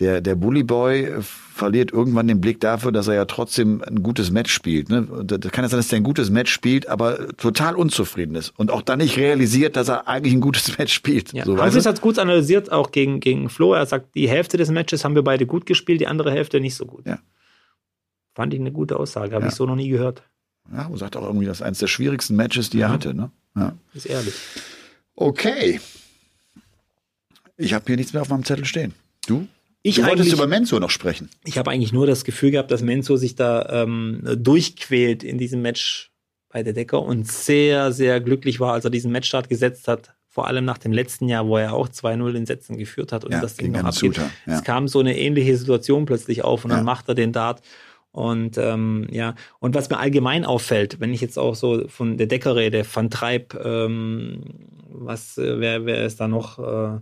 [0.00, 4.30] Der, der Bully Boy verliert irgendwann den Blick dafür, dass er ja trotzdem ein gutes
[4.30, 4.88] Match spielt.
[4.90, 5.02] Ne?
[5.10, 8.50] Und da kann es sein, dass er ein gutes Match spielt, aber total unzufrieden ist.
[8.56, 11.32] Und auch dann nicht realisiert, dass er eigentlich ein gutes Match spielt.
[11.32, 11.44] Ja.
[11.44, 11.62] So, du?
[11.62, 13.74] hat es gut analysiert, auch gegen, gegen Flo.
[13.74, 16.76] Er sagt, die Hälfte des Matches haben wir beide gut gespielt, die andere Hälfte nicht
[16.76, 17.04] so gut.
[17.04, 17.18] Ja.
[18.36, 19.48] Fand ich eine gute Aussage, habe Ja.
[19.50, 20.22] ich so noch nie gehört.
[20.72, 22.92] Ja, und sagt auch irgendwie, das ist eines der schwierigsten Matches, die er Mhm.
[22.92, 23.14] hatte.
[23.14, 23.30] Ne?
[23.56, 23.72] Ja.
[23.94, 24.34] Ist ehrlich.
[25.16, 25.80] Okay.
[27.56, 28.94] Ich habe hier nichts mehr auf meinem Zettel stehen.
[29.26, 29.48] Du?
[29.82, 31.30] Ich du wolltest über Menzo noch sprechen.
[31.44, 35.62] Ich habe eigentlich nur das Gefühl gehabt, dass Menzo sich da ähm, durchquält in diesem
[35.62, 36.10] Match
[36.50, 40.14] bei der Decker und sehr, sehr glücklich war, als er diesen Matchstart gesetzt hat.
[40.26, 43.32] Vor allem nach dem letzten Jahr, wo er auch 2-0 in Sätzen geführt hat und
[43.32, 44.16] Ja, das Ding noch abgeht.
[44.16, 44.30] Ja.
[44.46, 46.76] Es kam so eine ähnliche Situation plötzlich auf und Ja.
[46.78, 47.62] dann macht er den Dart.
[48.10, 52.26] Und ähm, ja, und was mir allgemein auffällt, wenn ich jetzt auch so von der
[52.26, 54.42] Decker rede, Van Treib, ähm,
[54.90, 56.58] was, äh, wer, wer ist da noch?
[56.58, 57.00] Äh,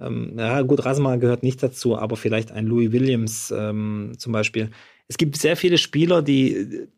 [0.00, 4.70] ähm, ja, gut, Rasma gehört nicht dazu, aber vielleicht ein Louis Williams ähm, zum Beispiel.
[5.08, 6.88] Es gibt sehr viele Spieler, die äh,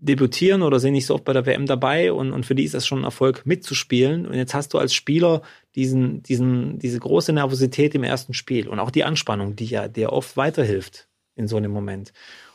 [0.00, 2.74] debütieren oder sind nicht so oft bei der WM dabei und, und für die ist
[2.74, 4.26] das schon ein Erfolg mitzuspielen.
[4.26, 5.42] Und jetzt hast du als Spieler
[5.74, 10.12] diesen, diesen, diese große Nervosität im ersten Spiel und auch die Anspannung, die ja dir
[10.12, 12.12] oft weiterhilft in so einem Moment.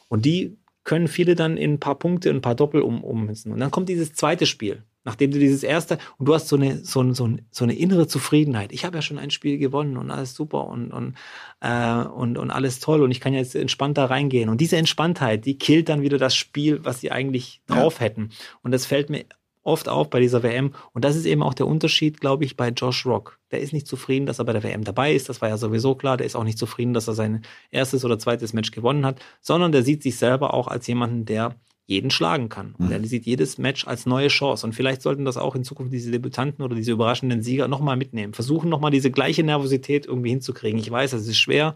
[0.07, 3.51] Und die können viele dann in ein paar Punkte, in ein paar Doppel um, ummünzen.
[3.51, 6.83] Und dann kommt dieses zweite Spiel, nachdem du dieses erste, und du hast so eine,
[6.83, 8.73] so, so, so eine innere Zufriedenheit.
[8.73, 11.15] Ich habe ja schon ein Spiel gewonnen und alles super und, und,
[11.61, 14.49] äh, und, und alles toll und ich kann jetzt entspannt da reingehen.
[14.49, 18.31] Und diese Entspanntheit, die killt dann wieder das Spiel, was sie eigentlich drauf hätten.
[18.61, 19.25] Und das fällt mir
[19.65, 20.73] oft auf bei dieser WM.
[20.93, 23.39] Und das ist eben auch der Unterschied, glaube ich, bei Josh Rock.
[23.51, 25.27] Der ist nicht zufrieden, dass er bei der WM dabei ist.
[25.27, 26.17] Das war ja sowieso klar.
[26.17, 27.41] Der ist auch nicht zufrieden, dass er sein
[27.71, 31.55] erstes oder zweites Match gewonnen hat, sondern der sieht sich selber auch als jemanden, der
[31.87, 32.73] jeden schlagen kann.
[32.77, 34.65] Und der sieht jedes Match als neue Chance.
[34.65, 38.33] Und vielleicht sollten das auch in Zukunft diese Debütanten oder diese überraschenden Sieger nochmal mitnehmen.
[38.33, 40.79] Versuchen nochmal diese gleiche Nervosität irgendwie hinzukriegen.
[40.79, 41.75] Ich weiß, es ist schwer,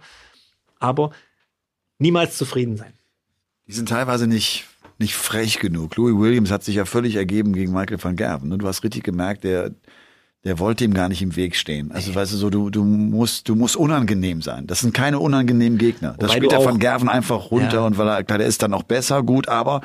[0.80, 1.12] aber
[2.00, 2.94] niemals zufrieden sein.
[3.68, 4.66] Die sind teilweise nicht,
[4.98, 5.96] nicht frech genug.
[5.96, 8.58] Louis Williams hat sich ja völlig ergeben gegen Michael van Gerven.
[8.58, 9.76] Du hast richtig gemerkt, der,
[10.46, 11.92] Der wollte ihm gar nicht im Weg stehen.
[11.92, 14.68] Also weißt du so, du, du musst, du musst unangenehm sein.
[14.68, 16.16] Das sind keine unangenehmen Gegner.
[16.18, 17.86] Das Wobei spielt er auch- von Gerven einfach runter Ja.
[17.86, 19.82] und weil er, klar, der ist dann auch besser, gut, aber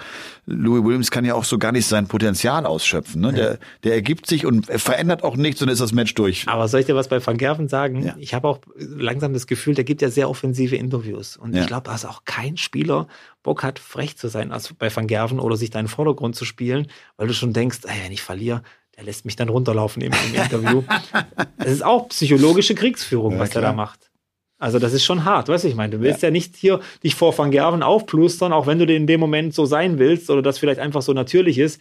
[0.46, 3.20] Louis Williams kann ja auch so gar nicht sein Potenzial ausschöpfen.
[3.20, 3.32] Ne?
[3.32, 6.44] Der, der ergibt sich und er verändert auch nichts und ist das Match durch.
[6.46, 8.04] Aber soll ich dir was bei Van Gerven sagen?
[8.04, 8.14] Ja.
[8.16, 11.36] Ich habe auch langsam das Gefühl, der gibt ja sehr offensive Interviews.
[11.36, 11.62] Und Ja.
[11.62, 13.08] ich glaube, dass auch kein Spieler
[13.42, 16.36] Bock hat, frech zu sein als bei Van Gerven oder sich da in den Vordergrund
[16.36, 16.86] zu spielen,
[17.16, 18.62] weil du schon denkst, ey, wenn ich verliere,
[18.96, 20.82] der lässt mich dann runterlaufen im, im Interview.
[21.58, 23.62] Es ist auch psychologische Kriegsführung, Ja, was klar.
[23.62, 24.10] da macht.
[24.58, 26.30] Also das ist schon hart, weißt du, ich meine, du willst ja.
[26.30, 29.98] nicht hier dich vor Van Gerven aufplustern, auch wenn du in dem Moment so sein
[29.98, 31.80] willst oder das vielleicht einfach so natürlich ist.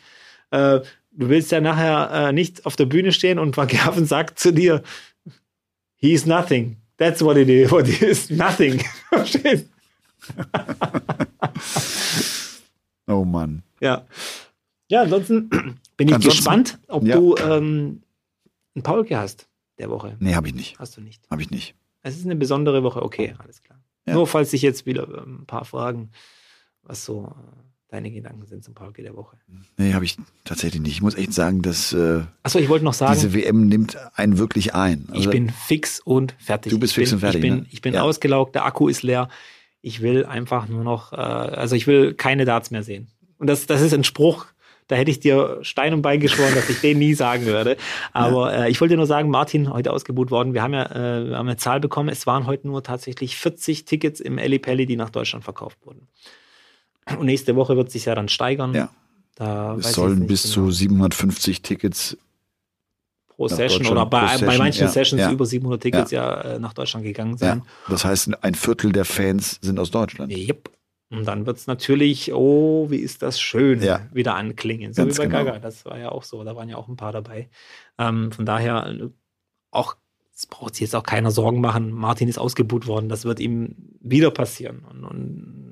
[0.52, 0.80] Äh,
[1.12, 4.52] du willst ja nachher äh, nicht auf der Bühne stehen und Van Gerven sagt zu
[4.52, 4.82] dir,
[5.96, 6.78] he's nothing.
[6.98, 7.72] That's what it is.
[7.72, 8.84] What it is nothing.
[13.08, 13.64] Oh Mann.
[13.82, 14.06] Ja.
[14.90, 15.50] Ja, ansonsten
[15.98, 17.16] bin ich Ansonsten- gespannt, ob Ja.
[17.16, 18.02] du ähm,
[18.76, 19.48] einen Paulke hast
[19.80, 20.16] der Woche.
[20.20, 20.78] Nee, habe ich nicht.
[20.80, 21.22] Hast du nicht.
[21.30, 21.76] Habe ich nicht.
[22.02, 23.80] Es ist eine besondere Woche, okay, alles klar.
[24.06, 24.16] Ja.
[24.16, 26.12] Nur falls sich jetzt wieder ähm, ein paar Fragen,
[26.82, 29.38] was so äh, deine Gedanken sind zum Paulke der Woche.
[29.78, 30.94] Nee, habe ich tatsächlich nicht.
[30.94, 34.38] Ich muss echt sagen, dass äh, Achso, ich wollte noch sagen, diese WM nimmt einen
[34.38, 35.06] wirklich ein.
[35.12, 36.72] ich Also, bin fix und fertig.
[36.72, 37.66] Du bist ich fix bin, und fertig, Ich bin, ne?
[37.70, 38.02] ich bin Ja.
[38.02, 39.30] ausgelaugt, der Akku ist leer.
[39.82, 43.08] Ich will einfach nur noch, äh, also ich will keine Darts mehr sehen.
[43.38, 44.48] Und das, das ist ein Spruch,
[44.88, 47.78] da hätte ich dir Stein und Bein geschworen, dass ich den nie sagen würde.
[48.12, 50.54] Aber äh, ich wollte nur sagen, Martin, heute ausgebucht worden.
[50.54, 52.10] Wir haben ja äh, wir haben eine Zahl bekommen.
[52.10, 56.08] Es waren heute nur tatsächlich 40 Tickets im Eli Pelli, die nach Deutschland verkauft wurden.
[57.18, 58.74] Und nächste Woche wird sich ja dann steigern.
[58.74, 58.90] Ja.
[59.36, 60.68] Da es sollen bis genau.
[60.68, 62.18] zu 750 Tickets.
[63.28, 65.32] pro Session oder bei, pro bei Session, manchen ja, Sessions ja.
[65.32, 67.38] über 700 Tickets ja, äh, nach Deutschland gegangen Ja.
[67.38, 67.62] sein.
[67.90, 70.32] Das heißt, ein Viertel der Fans sind aus Deutschland.
[70.32, 70.70] Yep.
[71.14, 74.08] Und dann wird es natürlich, oh, wie ist das schön, Ja.
[74.12, 74.94] wieder anklingen.
[74.94, 75.46] So Ganz wie bei genau.
[75.46, 76.44] Gaga, das war ja auch so.
[76.44, 77.50] Da waren ja auch ein paar dabei.
[78.00, 79.10] Ähm, von daher, äh,
[79.70, 79.96] auch,
[80.36, 81.92] es braucht sich jetzt auch keiner Sorgen machen.
[81.92, 83.10] Martin ist ausgebuht worden.
[83.10, 84.84] Das wird ihm wieder passieren.
[84.90, 85.63] Und, und,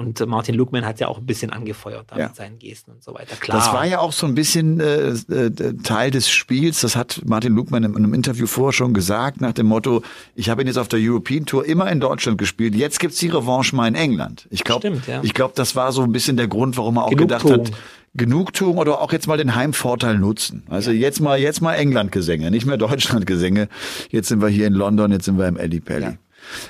[0.00, 2.26] und Martin Lugman hat ja auch ein bisschen angefeuert da Ja.
[2.28, 3.36] mit seinen Gesten und so weiter.
[3.36, 3.58] Klar.
[3.58, 5.50] Das war ja auch so ein bisschen äh, äh,
[5.82, 6.80] Teil des Spiels.
[6.80, 10.02] Das hat Martin Lugmann in einem Interview vorher schon gesagt, nach dem Motto,
[10.34, 13.28] ich habe ihn jetzt auf der European Tour immer in Deutschland gespielt, jetzt gibt's die
[13.28, 14.48] Revanche mal in England.
[14.50, 15.20] Ich glaube, ja.
[15.22, 17.70] ich glaube, das war so ein bisschen der Grund, warum er auch gedacht hat,
[18.14, 20.64] Genugtuung oder auch jetzt mal den Heimvorteil nutzen.
[20.68, 23.68] Also jetzt mal, jetzt mal England-Gesänge, nicht mehr Deutschland-Gesänge.
[24.10, 26.04] Jetzt sind wir hier in London, jetzt sind wir im Eddie Pelli.
[26.06, 26.14] Ja.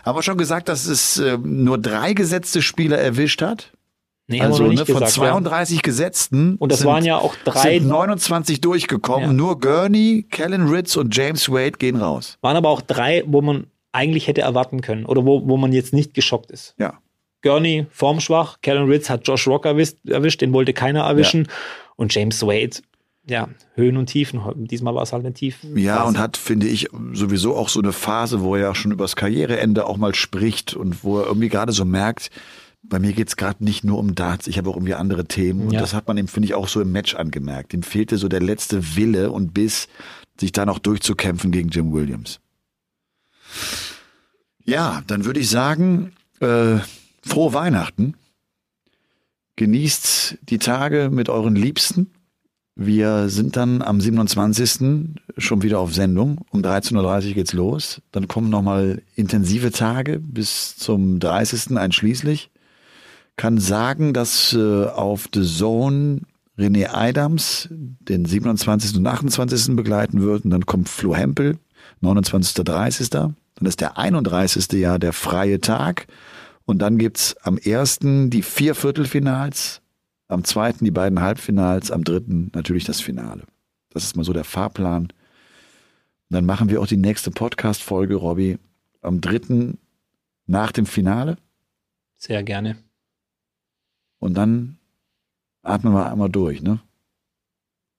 [0.02, 3.72] Aber schon gesagt, dass es äh, nur drei gesetzte Spieler erwischt hat.
[4.28, 5.16] nee, haben wir Also ne, von gesagt.
[5.16, 6.56] Wir haben- 32 Gesetzten.
[6.56, 9.26] Und das sind, waren ja auch drei- Sind 29 durchgekommen.
[9.28, 9.32] Ja.
[9.32, 12.38] Nur Gurney, Kellen Ritz und James Wade gehen raus.
[12.40, 15.92] waren aber auch drei, wo man eigentlich hätte erwarten können oder wo, wo man jetzt
[15.92, 16.74] nicht geschockt ist.
[16.78, 16.94] Ja.
[17.42, 21.48] Gurney formschwach, Kellen Ritz hat Josh Rock erwischt, erwischt den wollte keiner erwischen.
[21.96, 22.76] Und James Wade,
[23.26, 24.40] ja, Höhen und Tiefen.
[24.66, 25.76] Diesmal war es halt eine Tiefen.
[25.76, 29.14] Ja, und hat, finde ich, sowieso auch so eine Phase, wo er ja schon übers
[29.16, 32.30] Karriereende auch mal spricht und wo er irgendwie gerade so merkt,
[32.82, 35.66] bei mir geht's gerade nicht nur um Darts, ich habe auch irgendwie andere Themen.
[35.66, 35.80] Und Ja.
[35.80, 37.74] das hat man ihm, finde ich, auch so im Match angemerkt.
[37.74, 39.86] Ihm fehlte so der letzte Wille und Biss,
[40.40, 42.40] sich da noch durchzukämpfen gegen Jim Williams.
[44.64, 46.78] Ja, dann würde ich sagen, äh,
[47.22, 48.14] frohe Weihnachten.
[49.56, 52.10] Genießt die Tage mit euren Liebsten.
[52.76, 55.10] Wir sind dann am 27.
[55.36, 56.38] schon wieder auf Sendung.
[56.50, 58.00] Um 13.30 Uhr geht's los.
[58.12, 61.76] Dann kommen nochmal intensive Tage bis zum 30.
[61.76, 62.50] einschließlich.
[63.36, 66.20] Kann sagen, dass äh, auf The Zone
[66.58, 68.96] René Adams den 27.
[68.96, 69.76] und 28.
[69.76, 70.44] begleiten wird.
[70.44, 71.58] Und dann kommt Flo Hempel,
[72.00, 72.54] 29.
[72.64, 73.10] 30.
[73.10, 74.72] Dann ist der 31.
[74.72, 76.06] Jahr der freie Tag.
[76.66, 77.98] Und dann gibt's am 1.
[78.28, 79.79] die vier Viertelfinals,
[80.30, 80.72] am 2.
[80.80, 82.50] die beiden Halbfinals, am 3.
[82.54, 83.44] natürlich das Finale.
[83.90, 85.04] Das ist mal so der Fahrplan.
[85.04, 85.12] Und
[86.28, 88.58] dann machen wir auch die nächste Podcast-Folge, Robby,
[89.02, 89.74] am 3.
[90.46, 91.36] nach dem Finale.
[92.16, 92.76] Sehr gerne.
[94.18, 94.78] Und dann
[95.62, 96.80] atmen wir einmal durch, ne?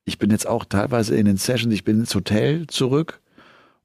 [0.06, 3.22] Ich bin jetzt auch teilweise in den Sessions, ich bin ins Hotel zurück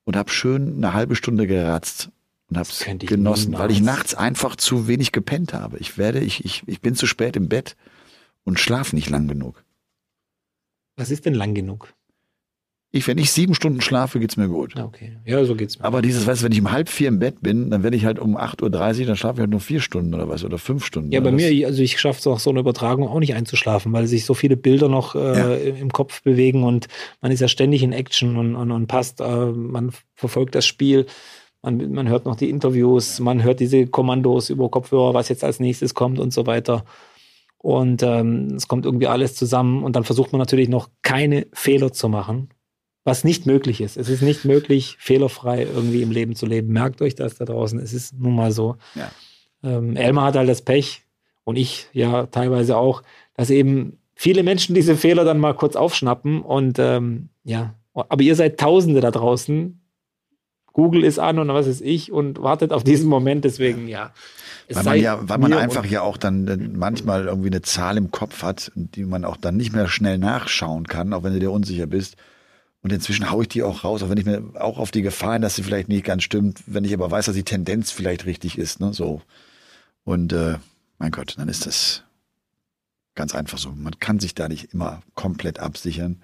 [0.05, 2.11] und habe schön eine halbe Stunde geratzt
[2.49, 5.79] und habe es genossen, weil ich nachts einfach zu wenig gepennt habe.
[5.79, 7.77] Ich werde, ich, ich, ich bin zu spät im Bett
[8.47, 9.63] und schlaf nicht lang genug.
[10.97, 11.93] Was ist denn lang genug?
[12.93, 14.75] Ich, wenn ich sieben Stunden schlafe, geht's mir gut.
[14.77, 15.19] Ja, okay.
[15.27, 15.85] Ja, so geht's mir.
[15.85, 18.07] Aber dieses, weißt du, wenn ich um halb vier im Bett bin, dann werde ich
[18.07, 20.87] halt um 8.30 Uhr, dann schlafe ich halt nur vier Stunden oder was, oder fünf
[20.87, 21.13] Stunden.
[21.13, 24.07] ja, bei mir, also ich schaffe es auch so eine Übertragung auch nicht einzuschlafen, weil
[24.07, 25.55] sich so viele Bilder noch äh, Ja.
[25.57, 26.87] im- im Kopf bewegen und
[27.21, 31.05] man ist ja ständig in Action und, und, und passt, äh, man verfolgt das Spiel,
[31.61, 35.61] man, man hört noch die Interviews, man hört diese Kommandos über Kopfhörer, was jetzt als
[35.61, 36.85] nächstes kommt und so weiter.
[37.67, 41.93] Und ähm, es kommt irgendwie alles zusammen und dann versucht man natürlich noch keine Fehler
[41.93, 42.51] zu machen.
[43.03, 43.97] was nicht möglich ist.
[43.97, 46.73] Es ist nicht möglich, fehlerfrei irgendwie im Leben zu leben.
[46.73, 47.79] Merkt euch das da draußen.
[47.81, 48.77] Es ist nun mal so.
[48.95, 49.11] Ja.
[49.65, 51.03] Ähm, Elmar hat halt das Pech
[51.45, 53.03] und ich ja teilweise auch,
[53.35, 58.37] dass eben viele Menschen diese Fehler dann mal kurz aufschnappen und ähm, ja, aber ihr
[58.37, 59.81] seid Tausende da draußen.
[60.77, 63.47] Google ist an und was ist ich und wartet auf diesen Moment.
[63.47, 64.13] Deswegen ja.
[64.69, 68.43] Weil man ja, weil man einfach ja auch dann manchmal irgendwie eine Zahl im Kopf
[68.43, 71.87] hat, die man auch dann nicht mehr schnell nachschauen kann, auch wenn du dir unsicher
[71.87, 72.17] bist.
[72.83, 75.33] Und inzwischen haue ich die auch raus, auch wenn ich mir auch auf die Gefahr
[75.33, 78.27] hin, dass sie vielleicht nicht ganz stimmt, wenn ich aber weiß, dass die Tendenz vielleicht
[78.27, 79.23] richtig ist, ne, so.
[80.05, 80.59] Und äh,
[80.99, 82.03] mein Gott, dann ist das
[83.15, 83.71] ganz einfach so.
[83.71, 86.21] Man kann sich da nicht immer komplett absichern.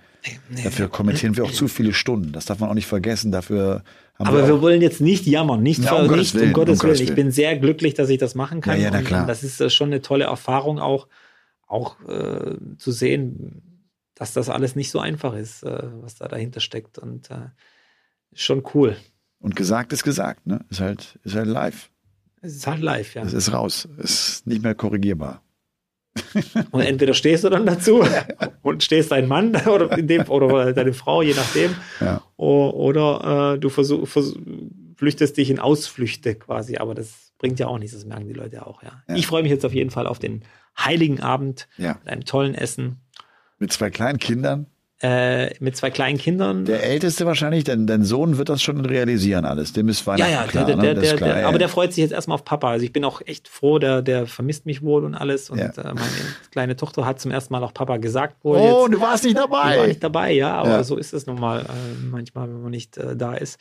[0.48, 0.62] Nee.
[0.62, 2.32] Dafür kommentieren wir auch zu viele Stunden.
[2.32, 3.32] Das darf man auch nicht vergessen.
[3.32, 3.82] Dafür
[4.18, 6.52] haben Aber wir, wir wollen jetzt nicht jammern, nicht, Ja, um nicht Gottes Willen, um
[6.52, 7.02] Gottes um Willen.
[7.02, 8.76] Ich bin sehr glücklich, dass ich das machen kann.
[8.76, 9.22] Ja, ja, na klar.
[9.22, 11.08] und das ist äh, schon eine tolle Erfahrung auch,
[11.66, 16.60] auch äh, zu sehen, dass das alles nicht so einfach ist, äh, was da dahinter
[16.60, 16.98] steckt.
[16.98, 17.48] Und äh,
[18.32, 18.96] schon cool.
[19.40, 20.64] und gesagt ist gesagt, ne?
[20.70, 21.90] Ist halt, ist halt live.
[22.42, 23.22] Es ist halt live, ja.
[23.22, 23.88] Es ist raus.
[23.98, 25.42] Ist nicht mehr korrigierbar.
[26.70, 28.04] Und entweder stehst du dann dazu
[28.62, 31.74] und stehst dein Mann oder, dem, oder deine Frau, je nachdem.
[32.00, 32.22] Ja.
[32.36, 34.34] Oder äh, du versuch, vers
[34.96, 36.76] flüchtest dich in Ausflüchte quasi.
[36.76, 38.82] Aber das bringt ja auch nichts, das merken die Leute ja auch.
[38.82, 39.02] Ja.
[39.08, 39.14] Ja.
[39.16, 40.44] Ich freue mich jetzt auf jeden Fall auf den
[40.78, 41.94] Heiligen Abend Ja.
[42.02, 43.00] mit einem tollen Essen.
[43.58, 44.66] Mit zwei kleinen Kindern.
[45.04, 46.64] Äh, mit zwei kleinen Kindern.
[46.64, 49.72] Der Älteste wahrscheinlich, denn dein Sohn wird das schon realisieren alles.
[49.72, 50.82] Dem ist ja, Weihnachten ja, klar, der, ne?
[50.82, 51.58] der, ist der, klar, ja, aber ja.
[51.58, 52.70] der freut sich jetzt erstmal auf Papa.
[52.70, 55.50] Also ich bin auch echt froh, der, der vermisst mich wohl und alles.
[55.50, 55.66] Und Ja.
[55.70, 56.06] äh, meine
[56.52, 58.58] kleine Tochter hat zum ersten Mal auch Papa gesagt wohl.
[58.58, 58.94] Oh, jetzt.
[58.94, 59.86] du warst nicht Ich war dabei.
[59.88, 60.84] nicht dabei, ja, aber Ja.
[60.84, 61.64] so ist es nun mal äh,
[62.08, 63.58] manchmal, wenn man nicht äh, da ist.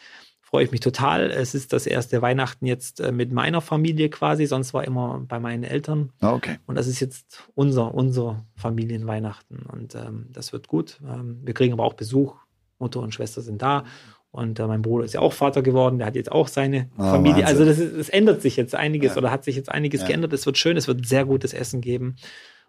[0.52, 1.32] Freue ich mich total.
[1.32, 5.40] Es ist das erste Weihnachten jetzt äh, mit meiner Familie quasi, sonst war immer bei
[5.40, 6.12] meinen Eltern.
[6.20, 6.60] Ah, Okay.
[6.68, 9.60] Und das ist jetzt unser, unser Familienweihnachten.
[9.72, 11.00] Und ähm, das wird gut.
[11.08, 12.36] Ähm, wir kriegen aber auch Besuch.
[12.80, 13.86] Mutter und Schwester sind da.
[14.32, 15.98] Und äh, mein Bruder ist ja auch Vater geworden.
[16.00, 17.44] Der hat jetzt auch seine Ah, Familie.
[17.44, 17.48] Wahnsinn.
[17.48, 19.18] Also das, ist, es ändert sich jetzt einiges Ja.
[19.18, 20.08] oder hat sich jetzt einiges Ja.
[20.08, 20.34] geändert.
[20.34, 20.76] Es wird schön.
[20.78, 22.16] Es wird sehr gutes Essen geben.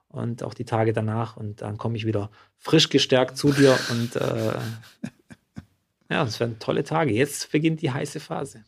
[0.08, 1.36] Und auch die Tage danach.
[1.36, 3.76] Und dann komme ich wieder frisch gestärkt zu dir.
[3.90, 4.52] Und äh,
[6.12, 7.12] ja, es werden tolle Tage.
[7.12, 8.64] Jetzt beginnt die heiße Phase.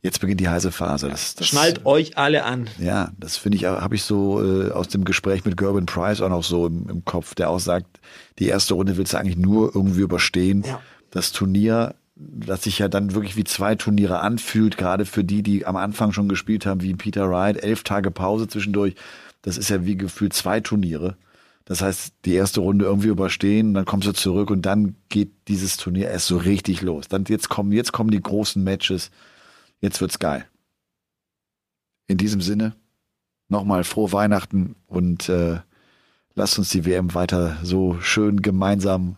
[0.00, 1.08] Jetzt beginnt die heiße Phase.
[1.08, 2.68] Das, das, Schnallt euch alle an.
[2.78, 6.28] Ja, das finde ich, habe ich so äh, aus dem Gespräch mit Gerben Price auch
[6.28, 8.00] noch so im, im Kopf, der auch sagt,
[8.38, 10.62] die erste Runde willst du eigentlich nur irgendwie überstehen.
[10.64, 10.80] Ja.
[11.10, 15.66] Das Turnier, das sich ja dann wirklich wie zwei Turniere anfühlt, gerade für die, die
[15.66, 18.94] am Anfang schon gespielt haben, wie Peter Wright, elf Tage Pause zwischendurch,
[19.42, 21.16] das ist ja wie gefühlt zwei Turniere.
[21.66, 25.76] Das heißt, die erste Runde irgendwie überstehen, dann kommst du zurück und dann geht dieses
[25.76, 27.08] Turnier erst so richtig los.
[27.08, 29.10] Dann jetzt kommen, jetzt kommen die großen Matches.
[29.80, 30.46] Jetzt wird's geil.
[32.06, 32.76] In diesem Sinne,
[33.48, 35.58] nochmal frohe Weihnachten und äh,
[36.36, 39.16] lasst uns die WM weiter so schön gemeinsam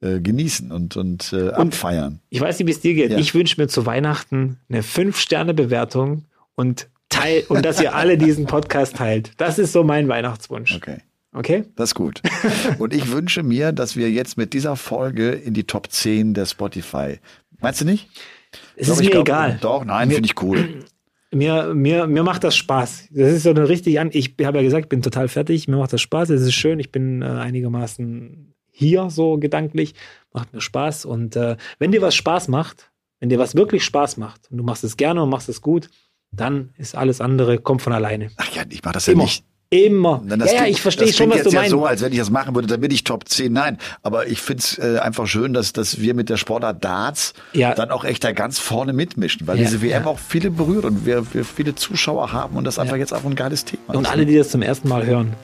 [0.00, 2.20] äh, genießen und, und, äh, abfeiern.
[2.28, 3.10] Ich weiß nicht, wie es dir geht.
[3.10, 3.18] Ja.
[3.18, 8.96] Ich wünsche mir zu Weihnachten eine 5-Sterne-Bewertung und teil und dass ihr alle diesen Podcast
[8.96, 9.32] teilt.
[9.38, 10.76] Das ist so mein Weihnachtswunsch.
[10.76, 10.98] Okay.
[11.36, 11.64] Okay?
[11.76, 12.22] Das ist gut.
[12.78, 16.46] Und ich wünsche mir, dass wir jetzt mit dieser Folge in die Top 10 der
[16.46, 17.18] Spotify.
[17.60, 18.08] Meinst du nicht?
[18.74, 19.58] Es Doch, ist mir glaub, egal.
[19.60, 20.84] Doch, nein, finde ich cool.
[21.32, 23.08] Mir, mir, mir macht das Spaß.
[23.10, 24.10] Das ist so eine richtig an.
[24.12, 25.66] Ich habe ja gesagt, ich bin total fertig.
[25.66, 26.30] Mir macht das Spaß.
[26.30, 26.78] Es ist schön.
[26.78, 29.94] Ich bin äh, einigermaßen hier so gedanklich.
[30.32, 31.04] Macht mir Spaß.
[31.04, 34.64] Und äh, wenn dir was Spaß macht, wenn dir was wirklich Spaß macht und du
[34.64, 35.90] machst es gerne und machst es gut,
[36.30, 38.30] dann ist alles andere, kommt von alleine.
[38.36, 39.24] Ach ja, ich mache das ja Immer.
[39.24, 39.44] nicht.
[39.84, 40.22] Immer.
[40.26, 41.70] Das ja, ja, ich verstehe schon, was du jetzt ja meinst.
[41.72, 43.52] so, als wenn ich das machen würde, dann bin ich Top 10.
[43.52, 47.74] Nein, aber ich find's äh, einfach schön, dass, dass wir mit der Sportart Darts Ja.
[47.74, 50.08] dann auch echt da ganz vorne mitmischen, weil Ja, diese WM ja.
[50.08, 53.34] auch viele berührt und wir, wir viele Zuschauer haben und das einfach jetzt auch ein
[53.34, 54.10] geiles Thema Und ist.
[54.10, 55.34] alle, die das zum ersten Mal hören.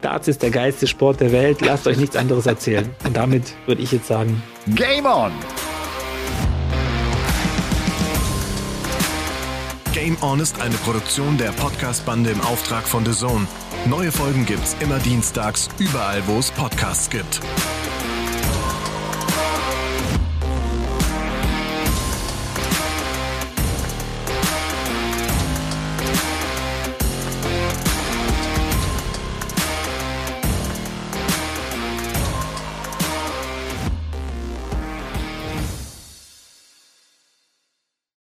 [0.00, 1.60] Darts ist der geilste Sport der Welt.
[1.60, 2.88] Lasst euch nichts anderes erzählen.
[3.06, 4.42] Und damit würde ich jetzt sagen,
[4.74, 5.30] Game on!
[9.92, 13.46] Game On ist eine Produktion der Podcast-Bande im Auftrag von The Zone.
[13.84, 17.40] Neue Folgen gibt's immer dienstags, überall, wo es Podcasts gibt.